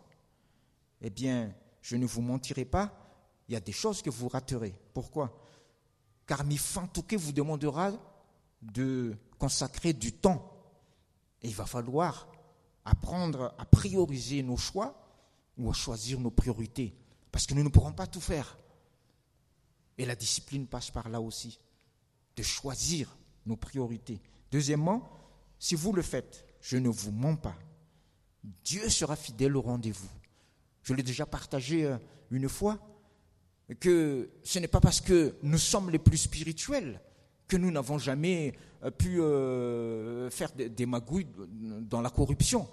eh 1.01 1.09
bien, 1.09 1.55
je 1.81 1.97
ne 1.97 2.05
vous 2.05 2.21
mentirai 2.21 2.67
pas, 2.67 3.08
il 3.49 3.55
y 3.55 3.57
a 3.57 3.61
des 3.61 3.73
choses 3.73 4.03
que 4.03 4.11
vous 4.11 4.29
raterez. 4.29 4.75
Pourquoi? 4.93 5.43
Car 6.27 6.45
Mifantouké 6.45 7.17
vous 7.17 7.33
demandera 7.33 7.93
de 8.61 9.17
consacrer 9.39 9.93
du 9.93 10.13
temps. 10.13 10.55
Et 11.43 11.49
il 11.49 11.55
va 11.55 11.65
falloir 11.65 12.29
apprendre 12.85 13.55
à 13.59 13.65
prioriser 13.65 14.43
nos 14.43 14.57
choix 14.57 14.95
ou 15.57 15.71
à 15.71 15.73
choisir 15.73 16.21
nos 16.21 16.31
priorités. 16.31 16.95
Parce 17.33 17.47
que 17.47 17.55
nous 17.55 17.63
ne 17.63 17.69
pourrons 17.69 17.93
pas 17.93 18.07
tout 18.07 18.21
faire. 18.21 18.59
Et 19.97 20.05
la 20.05 20.15
discipline 20.15 20.67
passe 20.67 20.91
par 20.91 21.09
là 21.09 21.21
aussi, 21.21 21.59
de 22.37 22.43
choisir 22.43 23.17
nos 23.47 23.57
priorités. 23.57 24.21
Deuxièmement, 24.51 25.11
si 25.59 25.75
vous 25.75 25.93
le 25.93 26.03
faites, 26.03 26.47
je 26.61 26.77
ne 26.77 26.89
vous 26.89 27.11
mens 27.11 27.37
pas. 27.37 27.57
Dieu 28.65 28.89
sera 28.89 29.17
fidèle 29.17 29.57
au 29.57 29.63
rendez-vous. 29.63 30.09
Je 30.83 30.95
l'ai 30.95 31.03
déjà 31.03 31.27
partagé 31.27 31.85
euh, 31.85 31.99
une 32.31 32.49
fois, 32.49 32.79
que 33.77 34.31
ce 34.43 34.59
n'est 34.59 34.69
pas 34.69 34.81
parce 34.81 35.01
que 35.01 35.35
nous 35.43 35.59
sommes 35.59 35.91
les 35.91 35.99
plus 35.99 36.17
spirituels 36.17 37.01
que 37.47 37.57
nous 37.57 37.71
n'avons 37.71 37.99
jamais 37.99 38.55
euh, 38.83 38.91
pu 38.91 39.21
euh, 39.21 40.31
faire 40.31 40.53
des 40.53 40.87
magouilles 40.87 41.27
dans 41.49 42.01
la 42.01 42.11
corruption. 42.11 42.69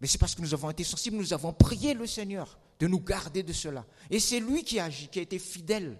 Mais 0.00 0.06
c'est 0.06 0.18
parce 0.18 0.34
que 0.34 0.42
nous 0.42 0.52
avons 0.52 0.70
été 0.70 0.84
sensibles, 0.84 1.16
nous 1.16 1.32
avons 1.32 1.52
prié 1.52 1.94
le 1.94 2.06
Seigneur 2.06 2.58
de 2.78 2.86
nous 2.86 3.00
garder 3.00 3.42
de 3.42 3.52
cela. 3.52 3.86
Et 4.10 4.20
c'est 4.20 4.40
lui 4.40 4.62
qui 4.62 4.78
a 4.78 4.84
agi, 4.84 5.08
qui 5.08 5.18
a 5.18 5.22
été 5.22 5.38
fidèle 5.38 5.98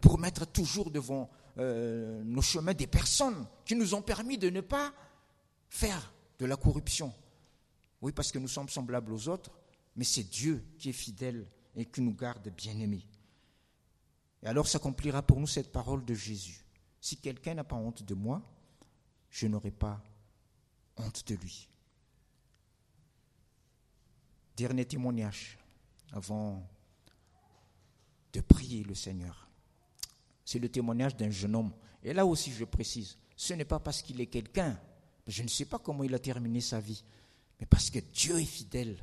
pour 0.00 0.18
mettre 0.18 0.46
toujours 0.46 0.90
devant 0.90 1.28
euh, 1.58 2.22
nos 2.24 2.42
chemins 2.42 2.72
des 2.72 2.86
personnes 2.86 3.46
qui 3.64 3.74
nous 3.74 3.94
ont 3.94 4.02
permis 4.02 4.38
de 4.38 4.48
ne 4.48 4.60
pas 4.60 4.92
faire 5.68 6.12
de 6.38 6.46
la 6.46 6.56
corruption. 6.56 7.12
Oui, 8.00 8.12
parce 8.12 8.32
que 8.32 8.38
nous 8.38 8.48
sommes 8.48 8.68
semblables 8.68 9.12
aux 9.12 9.28
autres, 9.28 9.50
mais 9.96 10.04
c'est 10.04 10.22
Dieu 10.22 10.64
qui 10.78 10.88
est 10.88 10.94
fidèle 10.94 11.46
et 11.76 11.84
qui 11.84 12.00
nous 12.00 12.14
garde 12.14 12.48
bien-aimés. 12.56 13.04
Et 14.42 14.46
alors 14.46 14.66
s'accomplira 14.66 15.22
pour 15.22 15.38
nous 15.38 15.46
cette 15.46 15.72
parole 15.72 16.04
de 16.04 16.14
Jésus. 16.14 16.64
Si 17.00 17.16
quelqu'un 17.16 17.54
n'a 17.54 17.64
pas 17.64 17.76
honte 17.76 18.02
de 18.02 18.14
moi, 18.14 18.42
je 19.30 19.46
n'aurai 19.46 19.70
pas 19.70 20.02
honte 20.96 21.26
de 21.26 21.34
lui. 21.34 21.68
Dernier 24.56 24.84
témoignage 24.84 25.58
avant 26.12 26.66
de 28.32 28.40
prier 28.40 28.82
le 28.84 28.94
Seigneur. 28.94 29.48
C'est 30.44 30.58
le 30.58 30.68
témoignage 30.68 31.16
d'un 31.16 31.30
jeune 31.30 31.54
homme. 31.54 31.72
Et 32.02 32.12
là 32.12 32.26
aussi, 32.26 32.52
je 32.52 32.64
précise, 32.64 33.18
ce 33.36 33.54
n'est 33.54 33.64
pas 33.64 33.78
parce 33.78 34.02
qu'il 34.02 34.20
est 34.20 34.26
quelqu'un, 34.26 34.78
je 35.26 35.42
ne 35.42 35.48
sais 35.48 35.64
pas 35.64 35.78
comment 35.78 36.04
il 36.04 36.14
a 36.14 36.18
terminé 36.18 36.60
sa 36.60 36.80
vie, 36.80 37.04
mais 37.58 37.66
parce 37.66 37.90
que 37.90 37.98
Dieu 37.98 38.40
est 38.40 38.44
fidèle. 38.44 38.96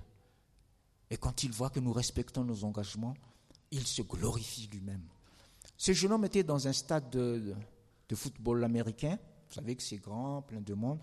Et 1.10 1.18
quand 1.18 1.44
il 1.44 1.52
voit 1.52 1.70
que 1.70 1.80
nous 1.80 1.94
respectons 1.94 2.44
nos 2.44 2.64
engagements, 2.64 3.16
il 3.72 3.86
se 3.86 4.02
glorifie 4.02 4.68
lui-même. 4.68 5.08
Ce 5.78 5.94
jeune 5.94 6.12
homme 6.12 6.26
était 6.26 6.44
dans 6.44 6.68
un 6.68 6.74
stade 6.74 7.10
de, 7.12 7.56
football 8.14 8.64
américain, 8.64 9.18
vous 9.48 9.54
savez 9.54 9.76
que 9.76 9.84
c'est 9.84 9.98
grand, 9.98 10.42
plein 10.42 10.62
de 10.62 10.74
monde, 10.74 11.00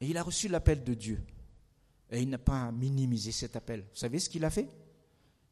et 0.00 0.06
il 0.06 0.16
a 0.16 0.22
reçu 0.22 0.48
l'appel 0.48 0.84
de 0.84 0.94
Dieu. 0.94 1.20
Et 2.10 2.20
il 2.20 2.28
n'a 2.28 2.38
pas 2.38 2.70
minimisé 2.70 3.32
cet 3.32 3.56
appel. 3.56 3.80
Vous 3.80 3.96
savez 3.96 4.18
ce 4.20 4.28
qu'il 4.28 4.44
a 4.44 4.50
fait? 4.50 4.68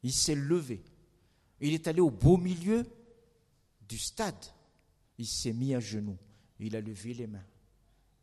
Il 0.02 0.12
s'est 0.12 0.34
levé. 0.34 0.82
Il 1.60 1.72
est 1.72 1.88
allé 1.88 2.00
au 2.00 2.10
beau 2.10 2.36
milieu 2.36 2.84
du 3.88 3.98
stade, 3.98 4.44
il 5.18 5.26
s'est 5.26 5.52
mis 5.52 5.74
à 5.74 5.80
genoux, 5.80 6.18
il 6.60 6.76
a 6.76 6.80
levé 6.80 7.14
les 7.14 7.26
mains. 7.26 7.44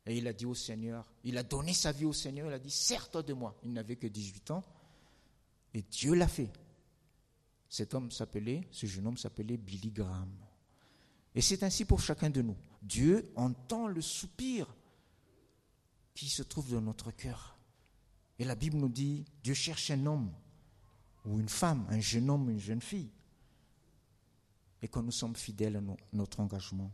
Et 0.06 0.18
il 0.18 0.28
a 0.28 0.34
dit 0.34 0.46
au 0.46 0.56
Seigneur, 0.56 1.06
il 1.24 1.38
a 1.38 1.44
donné 1.44 1.74
sa 1.74 1.92
vie 1.92 2.06
au 2.06 2.14
Seigneur, 2.14 2.48
il 2.48 2.54
a 2.54 2.60
dit, 2.60 2.72
sers-toi 2.72 3.22
de 3.22 3.34
moi. 3.34 3.56
Il 3.64 3.74
n'avait 3.74 3.96
que 3.96 4.08
18 4.08 4.52
ans. 4.52 4.64
Et 5.74 5.84
Dieu 5.84 6.16
l'a 6.16 6.28
fait. 6.28 6.50
Cet 7.70 7.94
homme 7.94 8.12
s'appelait, 8.12 8.68
ce 8.72 8.88
jeune 8.88 9.08
homme 9.08 9.18
s'appelait 9.18 9.58
Billy 9.58 9.92
Graham. 9.92 10.32
Et 11.36 11.42
c'est 11.42 11.64
ainsi 11.64 11.86
pour 11.86 12.02
chacun 12.02 12.30
de 12.30 12.42
nous. 12.42 12.58
Dieu 12.82 13.32
entend 13.36 13.88
le 13.88 14.02
soupir 14.02 14.76
qui 16.16 16.28
se 16.28 16.44
trouve 16.44 16.72
dans 16.72 16.82
notre 16.82 17.12
cœur. 17.12 17.58
Et 18.40 18.46
la 18.46 18.56
Bible 18.56 18.78
nous 18.78 18.90
dit, 18.90 19.26
Dieu 19.44 19.54
cherche 19.54 19.92
un 19.92 20.06
homme 20.06 20.32
ou 21.26 21.40
une 21.40 21.50
femme, 21.50 21.86
un 21.90 22.00
jeune 22.00 22.30
homme, 22.30 22.50
une 22.50 22.60
jeune 22.60 22.82
fille, 22.82 23.12
et 24.82 24.88
quand 24.88 25.04
nous 25.04 25.12
sommes 25.12 25.36
fidèles 25.36 25.76
à 25.76 25.82
notre 26.14 26.40
engagement, 26.40 26.92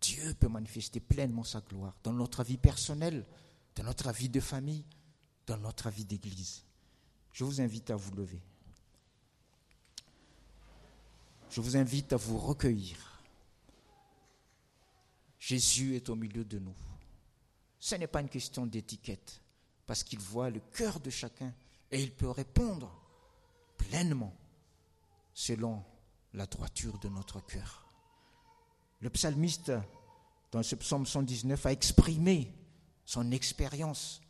Dieu 0.00 0.34
peut 0.34 0.48
manifester 0.48 1.00
pleinement 1.00 1.44
sa 1.44 1.60
gloire 1.60 1.94
dans 2.02 2.12
notre 2.12 2.42
vie 2.42 2.58
personnelle, 2.58 3.24
dans 3.76 3.84
notre 3.84 4.10
vie 4.12 4.28
de 4.28 4.40
famille, 4.40 4.84
dans 5.46 5.58
notre 5.58 5.90
vie 5.90 6.04
d'église. 6.04 6.64
Je 7.32 7.44
vous 7.44 7.60
invite 7.60 7.90
à 7.90 7.96
vous 7.96 8.12
lever. 8.14 8.42
Je 11.50 11.60
vous 11.60 11.76
invite 11.76 12.12
à 12.12 12.16
vous 12.16 12.38
recueillir. 12.38 12.96
Jésus 15.38 15.96
est 15.96 16.08
au 16.08 16.14
milieu 16.14 16.44
de 16.44 16.58
nous. 16.58 16.76
Ce 17.80 17.96
n'est 17.96 18.06
pas 18.06 18.20
une 18.20 18.28
question 18.28 18.66
d'étiquette, 18.66 19.42
parce 19.86 20.04
qu'il 20.04 20.20
voit 20.20 20.50
le 20.50 20.60
cœur 20.60 21.00
de 21.00 21.10
chacun 21.10 21.52
et 21.90 22.00
il 22.02 22.12
peut 22.14 22.30
répondre 22.30 22.94
pleinement 23.76 24.36
selon 25.32 25.82
la 26.34 26.46
droiture 26.46 26.98
de 26.98 27.08
notre 27.08 27.44
cœur. 27.44 27.88
Le 29.00 29.10
psalmiste, 29.10 29.72
dans 30.52 30.62
ce 30.62 30.76
psaume 30.76 31.06
119, 31.06 31.66
a 31.66 31.72
exprimé 31.72 32.54
son 33.04 33.32
expérience 33.32 34.20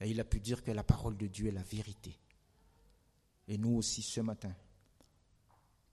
et 0.00 0.10
il 0.10 0.20
a 0.20 0.24
pu 0.24 0.40
dire 0.40 0.64
que 0.64 0.72
la 0.72 0.82
parole 0.82 1.16
de 1.16 1.26
Dieu 1.26 1.48
est 1.48 1.52
la 1.52 1.62
vérité. 1.62 2.18
Et 3.46 3.58
nous 3.58 3.76
aussi 3.76 4.02
ce 4.02 4.20
matin, 4.20 4.52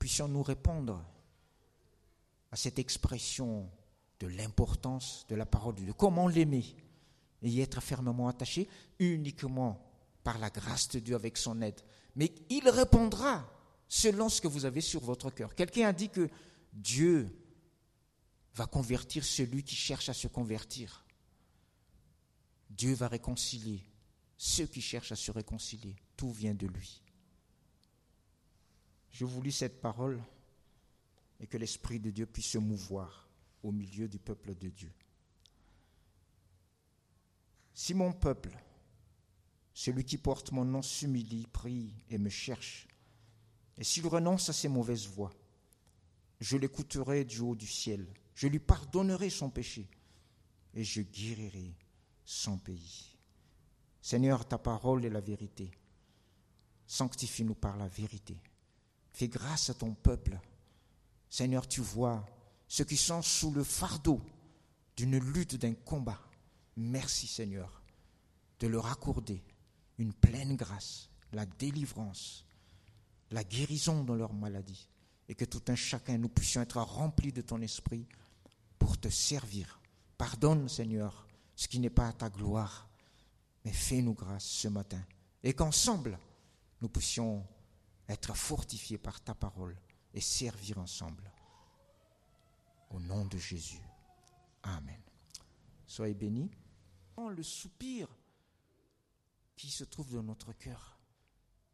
puissions-nous 0.04 0.44
répondre 0.44 1.02
à 2.52 2.58
cette 2.58 2.78
expression 2.78 3.72
de 4.20 4.28
l'importance 4.28 5.26
de 5.30 5.36
la 5.36 5.46
parole 5.46 5.76
de 5.76 5.84
Dieu, 5.84 5.94
comment 5.94 6.28
l'aimer 6.28 6.76
et 7.42 7.48
y 7.48 7.62
être 7.62 7.82
fermement 7.82 8.28
attaché 8.28 8.68
uniquement 9.00 9.82
par 10.22 10.40
la 10.40 10.50
grâce 10.50 10.90
de 10.90 11.00
Dieu 11.00 11.16
avec 11.16 11.38
son 11.38 11.62
aide. 11.62 11.80
Mais 12.18 12.34
il 12.50 12.68
répondra 12.68 13.50
selon 13.88 14.28
ce 14.28 14.42
que 14.42 14.50
vous 14.50 14.66
avez 14.66 14.82
sur 14.82 15.00
votre 15.00 15.32
cœur. 15.32 15.56
Quelqu'un 15.56 15.88
a 15.88 15.94
dit 15.94 16.10
que 16.10 16.30
Dieu 16.74 17.34
va 18.56 18.66
convertir 18.66 19.24
celui 19.24 19.64
qui 19.64 19.78
cherche 19.78 20.10
à 20.10 20.14
se 20.14 20.28
convertir. 20.28 21.06
Dieu 22.70 22.94
va 22.94 23.08
réconcilier 23.08 23.82
ceux 24.38 24.66
qui 24.66 24.82
cherchent 24.82 25.14
à 25.14 25.16
se 25.16 25.32
réconcilier. 25.32 25.96
Tout 26.18 26.34
vient 26.34 26.56
de 26.56 26.68
lui. 26.68 27.03
Je 29.14 29.26
vous 29.26 29.42
lis 29.42 29.52
cette 29.52 29.80
parole 29.80 30.22
et 31.40 31.48
que 31.48 31.58
l'Esprit 31.58 32.00
de 32.00 32.12
Dieu 32.12 32.26
puisse 32.26 32.48
se 32.48 32.58
mouvoir 32.58 33.30
au 33.64 33.72
milieu 33.72 34.08
du 34.08 34.20
peuple 34.20 34.56
de 34.56 34.70
Dieu. 34.70 34.92
Si 37.74 37.94
mon 37.94 38.12
peuple, 38.12 38.58
celui 39.74 40.04
qui 40.04 40.18
porte 40.18 40.52
mon 40.52 40.66
nom, 40.66 40.82
s'humilie, 40.82 41.48
prie 41.48 41.96
et 42.10 42.18
me 42.18 42.30
cherche, 42.30 42.88
et 43.78 43.84
s'il 43.84 44.06
renonce 44.08 44.50
à 44.50 44.54
ses 44.54 44.68
mauvaises 44.68 45.08
voies, 45.08 45.34
Je 46.44 46.58
l'écouterai 46.58 47.24
du 47.24 47.40
haut 47.40 47.56
du 47.56 47.68
ciel. 47.68 48.06
Je 48.36 48.48
lui 48.48 48.60
pardonnerai 48.60 49.30
son 49.30 49.50
péché 49.50 49.88
et 50.74 50.84
je 50.84 51.02
guérirai 51.02 51.74
son 52.26 52.58
pays. 52.58 53.16
Seigneur, 54.02 54.46
ta 54.46 54.58
parole 54.58 55.06
est 55.06 55.10
la 55.10 55.22
vérité. 55.22 55.72
Sanctifie-nous 56.86 57.56
par 57.56 57.78
la 57.78 57.88
vérité. 57.88 58.36
Fais 59.14 59.28
grâce 59.28 59.70
à 59.70 59.74
ton 59.74 59.94
peuple. 59.94 60.40
Seigneur, 61.30 61.68
tu 61.68 61.82
vois 61.82 62.26
ceux 62.68 62.84
qui 62.84 62.98
sont 62.98 63.22
sous 63.22 63.52
le 63.52 63.64
fardeau 63.64 64.20
d'une 64.96 65.18
lutte, 65.18 65.56
d'un 65.56 65.74
combat. 65.74 66.20
Merci 66.76 67.28
Seigneur 67.28 67.84
de 68.60 68.68
leur 68.68 68.88
accorder 68.88 69.44
une 69.98 70.14
pleine 70.14 70.56
grâce, 70.56 71.10
la 71.34 71.46
délivrance, 71.46 72.46
la 73.32 73.44
guérison 73.44 74.04
dans 74.04 74.16
leur 74.16 74.34
maladie, 74.34 74.88
et 75.28 75.36
que 75.36 75.46
tout 75.46 75.62
un 75.68 75.76
chacun, 75.76 76.18
nous 76.18 76.30
puissions 76.30 76.62
être 76.62 76.82
remplis 76.82 77.32
de 77.32 77.42
ton 77.42 77.62
esprit 77.62 78.08
pour 78.80 78.98
te 78.98 79.10
servir. 79.10 79.80
Pardonne 80.18 80.70
Seigneur 80.70 81.28
ce 81.56 81.68
qui 81.68 81.80
n'est 81.80 81.90
pas 81.90 82.08
à 82.08 82.14
ta 82.14 82.30
gloire, 82.30 82.88
mais 83.66 83.72
fais-nous 83.72 84.14
grâce 84.14 84.46
ce 84.46 84.68
matin, 84.68 85.02
et 85.44 85.54
qu'ensemble, 85.54 86.18
nous 86.82 86.90
puissions 86.90 87.46
être 88.08 88.36
fortifiés 88.36 88.98
par 88.98 89.22
ta 89.22 89.34
parole 89.34 89.78
et 90.14 90.22
servir 90.22 90.78
ensemble. 90.78 91.32
Au 92.90 93.00
nom 93.00 93.26
de 93.26 93.38
Jésus. 93.38 93.82
Amen. 94.64 95.02
Soyez 95.88 96.14
bénis. 96.14 96.52
Le 97.18 97.44
soupir 97.44 98.08
qui 99.56 99.70
se 99.70 99.84
trouve 99.84 100.12
dans 100.14 100.24
notre 100.24 100.52
cœur. 100.54 101.00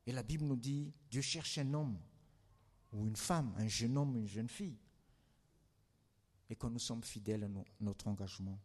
Et 0.06 0.12
la 0.12 0.24
Bible 0.24 0.46
nous 0.46 0.56
dit, 0.56 0.94
Dieu 1.10 1.22
cherche 1.22 1.58
un 1.58 1.74
homme 1.74 2.00
ou 2.92 3.08
une 3.08 3.16
femme, 3.16 3.54
un 3.58 3.68
jeune 3.68 3.98
homme, 3.98 4.16
une 4.16 4.28
jeune 4.28 4.50
fille. 4.50 4.78
Et 6.50 6.56
quand 6.56 6.70
nous 6.70 6.80
sommes 6.80 7.04
fidèles 7.04 7.44
à 7.44 7.48
notre 7.80 8.08
engagement, 8.08 8.60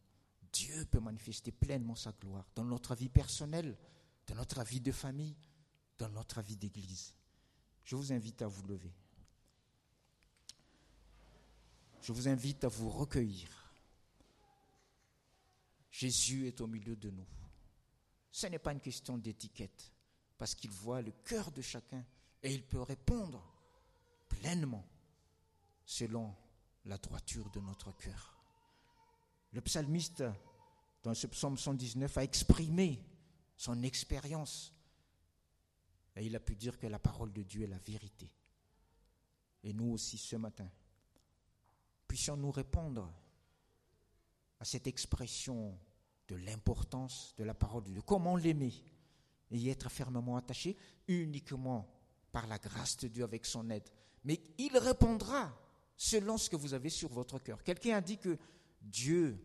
Dieu 0.53 0.85
peut 0.87 1.01
manifester 1.01 1.53
pleinement 1.53 1.95
sa 1.95 2.13
gloire 2.13 2.47
dans 2.55 2.65
notre 2.65 2.95
vie 2.95 3.09
personnelle, 3.09 3.77
dans 4.27 4.37
notre 4.37 4.63
vie 4.65 4.81
de 4.81 4.93
famille, 4.93 5.37
dans 5.99 6.09
notre 6.09 6.43
vie 6.43 6.57
d'église. 6.57 7.15
Je 7.85 7.97
vous 7.97 8.13
invite 8.13 8.43
à 8.43 8.47
vous 8.47 8.67
lever. 8.67 8.93
Je 12.01 12.13
vous 12.13 12.29
invite 12.29 12.65
à 12.65 12.69
vous 12.69 12.91
recueillir. 12.91 13.49
Jésus 15.91 16.47
est 16.47 16.61
au 16.61 16.67
milieu 16.67 16.97
de 16.97 17.11
nous. 17.11 17.27
Ce 18.31 18.47
n'est 18.47 18.59
pas 18.59 18.73
une 18.73 18.81
question 18.81 19.17
d'étiquette, 19.17 19.93
parce 20.37 20.55
qu'il 20.55 20.71
voit 20.71 21.03
le 21.03 21.13
cœur 21.13 21.53
de 21.53 21.63
chacun 21.63 22.05
et 22.43 22.53
il 22.53 22.63
peut 22.65 22.83
répondre 22.83 23.43
pleinement 24.29 24.85
selon 25.87 26.35
la 26.85 26.99
droiture 26.99 27.49
de 27.51 27.61
notre 27.61 27.93
cœur. 27.93 28.37
Le 29.53 29.61
psalmiste, 29.61 30.25
dans 31.03 31.15
ce 31.15 31.27
psaume 31.27 31.57
119, 31.57 32.19
a 32.19 32.25
exprimé 32.25 33.01
son 33.57 33.83
expérience 33.83 34.75
et 36.17 36.25
il 36.25 36.37
a 36.37 36.41
pu 36.41 36.55
dire 36.55 36.79
que 36.79 36.87
la 36.87 36.99
parole 36.99 37.33
de 37.33 37.43
Dieu 37.43 37.63
est 37.63 37.69
la 37.69 37.79
vérité. 37.79 38.31
Et 39.63 39.73
nous 39.73 39.93
aussi 39.93 40.19
ce 40.19 40.37
matin, 40.37 40.71
puissions-nous 42.07 42.51
répondre 42.51 43.13
à 44.61 44.65
cette 44.65 44.87
expression 44.87 45.79
de 46.29 46.37
l'importance 46.37 47.35
de 47.37 47.45
la 47.45 47.55
parole 47.55 47.85
de 47.85 47.91
Dieu. 47.91 48.03
Comment 48.03 48.37
l'aimer 48.37 48.73
et 49.51 49.59
y 49.59 49.71
être 49.71 49.91
fermement 49.91 50.37
attaché 50.37 50.77
uniquement 51.07 51.89
par 52.33 52.47
la 52.47 52.59
grâce 52.59 52.97
de 52.97 53.09
Dieu 53.09 53.23
avec 53.23 53.47
son 53.47 53.71
aide. 53.71 53.89
Mais 54.25 54.41
il 54.59 54.77
répondra 54.77 55.57
selon 55.97 56.37
ce 56.37 56.51
que 56.51 56.57
vous 56.57 56.75
avez 56.75 56.91
sur 56.91 57.09
votre 57.11 57.39
cœur. 57.39 57.63
Quelqu'un 57.63 57.97
a 57.97 58.01
dit 58.01 58.19
que 58.19 58.37
Dieu 58.81 59.39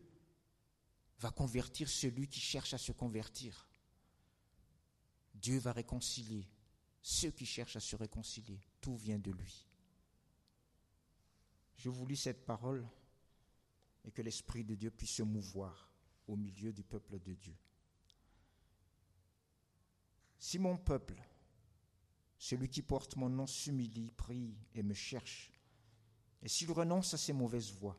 va 1.20 1.30
convertir 1.30 1.88
celui 1.88 2.26
qui 2.26 2.40
cherche 2.40 2.74
à 2.74 2.78
se 2.78 2.90
convertir. 2.92 3.68
Dieu 5.34 5.58
va 5.58 5.72
réconcilier 5.72 6.48
ceux 7.02 7.30
qui 7.30 7.46
cherchent 7.46 7.76
à 7.76 7.80
se 7.80 7.96
réconcilier. 7.96 8.60
Tout 8.80 8.96
vient 8.96 9.18
de 9.18 9.30
lui. 9.30 9.66
Je 11.76 11.88
vous 11.88 12.06
lis 12.06 12.16
cette 12.16 12.44
parole 12.44 12.86
et 14.04 14.10
que 14.10 14.22
l'Esprit 14.22 14.64
de 14.64 14.74
Dieu 14.74 14.90
puisse 14.90 15.12
se 15.16 15.22
mouvoir 15.22 15.90
au 16.26 16.36
milieu 16.36 16.72
du 16.72 16.84
peuple 16.84 17.18
de 17.18 17.34
Dieu. 17.34 17.56
Si 20.38 20.58
mon 20.58 20.76
peuple, 20.76 21.22
celui 22.38 22.68
qui 22.68 22.82
porte 22.82 23.16
mon 23.16 23.28
nom, 23.28 23.46
s'humilie, 23.46 24.10
prie 24.10 24.56
et 24.74 24.82
me 24.82 24.94
cherche, 24.94 25.52
et 26.42 26.48
s'il 26.48 26.70
renonce 26.72 27.12
à 27.12 27.18
ses 27.18 27.32
mauvaises 27.32 27.72
voies, 27.72 27.98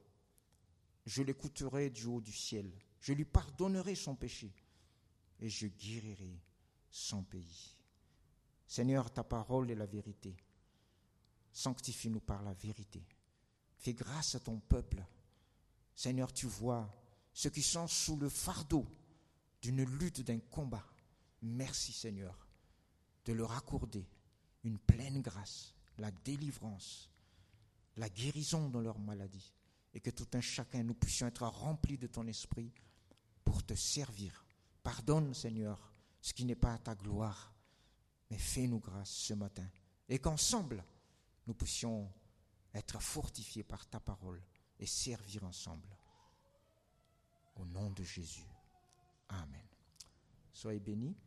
je 1.05 1.21
l'écouterai 1.21 1.89
du 1.89 2.05
haut 2.05 2.21
du 2.21 2.31
ciel, 2.31 2.71
je 2.99 3.13
lui 3.13 3.25
pardonnerai 3.25 3.95
son 3.95 4.15
péché 4.15 4.51
et 5.39 5.49
je 5.49 5.67
guérirai 5.67 6.39
son 6.89 7.23
pays. 7.23 7.77
Seigneur, 8.71 9.11
ta 9.11 9.25
parole 9.25 9.69
est 9.69 9.75
la 9.75 9.85
vérité. 9.85 10.33
Sanctifie-nous 11.51 12.21
par 12.21 12.41
la 12.41 12.53
vérité. 12.53 13.05
Fais 13.75 13.93
grâce 13.93 14.35
à 14.35 14.39
ton 14.39 14.61
peuple. 14.61 15.03
Seigneur, 15.93 16.31
tu 16.31 16.45
vois 16.45 16.89
ceux 17.33 17.49
qui 17.49 17.63
sont 17.63 17.87
sous 17.87 18.15
le 18.15 18.29
fardeau 18.29 18.87
d'une 19.61 19.83
lutte, 19.83 20.21
d'un 20.21 20.39
combat. 20.39 20.85
Merci 21.41 21.91
Seigneur 21.91 22.47
de 23.25 23.33
leur 23.33 23.51
accorder 23.51 24.07
une 24.63 24.79
pleine 24.79 25.21
grâce, 25.21 25.75
la 25.97 26.11
délivrance, 26.11 27.09
la 27.97 28.07
guérison 28.07 28.69
dans 28.69 28.79
leur 28.79 28.99
maladie, 28.99 29.53
et 29.93 29.99
que 29.99 30.11
tout 30.11 30.29
un 30.31 30.39
chacun, 30.39 30.81
nous 30.81 30.93
puissions 30.93 31.27
être 31.27 31.45
remplis 31.45 31.97
de 31.97 32.07
ton 32.07 32.25
esprit 32.25 32.71
pour 33.43 33.65
te 33.65 33.73
servir. 33.73 34.45
Pardonne 34.81 35.33
Seigneur 35.33 35.91
ce 36.21 36.31
qui 36.31 36.45
n'est 36.45 36.55
pas 36.55 36.75
à 36.75 36.77
ta 36.77 36.95
gloire 36.95 37.51
mais 38.31 38.37
fais-nous 38.37 38.79
grâce 38.79 39.09
ce 39.09 39.33
matin 39.33 39.67
et 40.07 40.17
qu'ensemble, 40.17 40.83
nous 41.45 41.53
puissions 41.53 42.09
être 42.73 43.01
fortifiés 43.01 43.63
par 43.63 43.85
ta 43.85 43.99
parole 43.99 44.41
et 44.79 44.85
servir 44.85 45.43
ensemble. 45.43 45.89
Au 47.57 47.65
nom 47.65 47.91
de 47.91 48.03
Jésus. 48.03 48.47
Amen. 49.27 49.67
Soyez 50.53 50.79
bénis. 50.79 51.17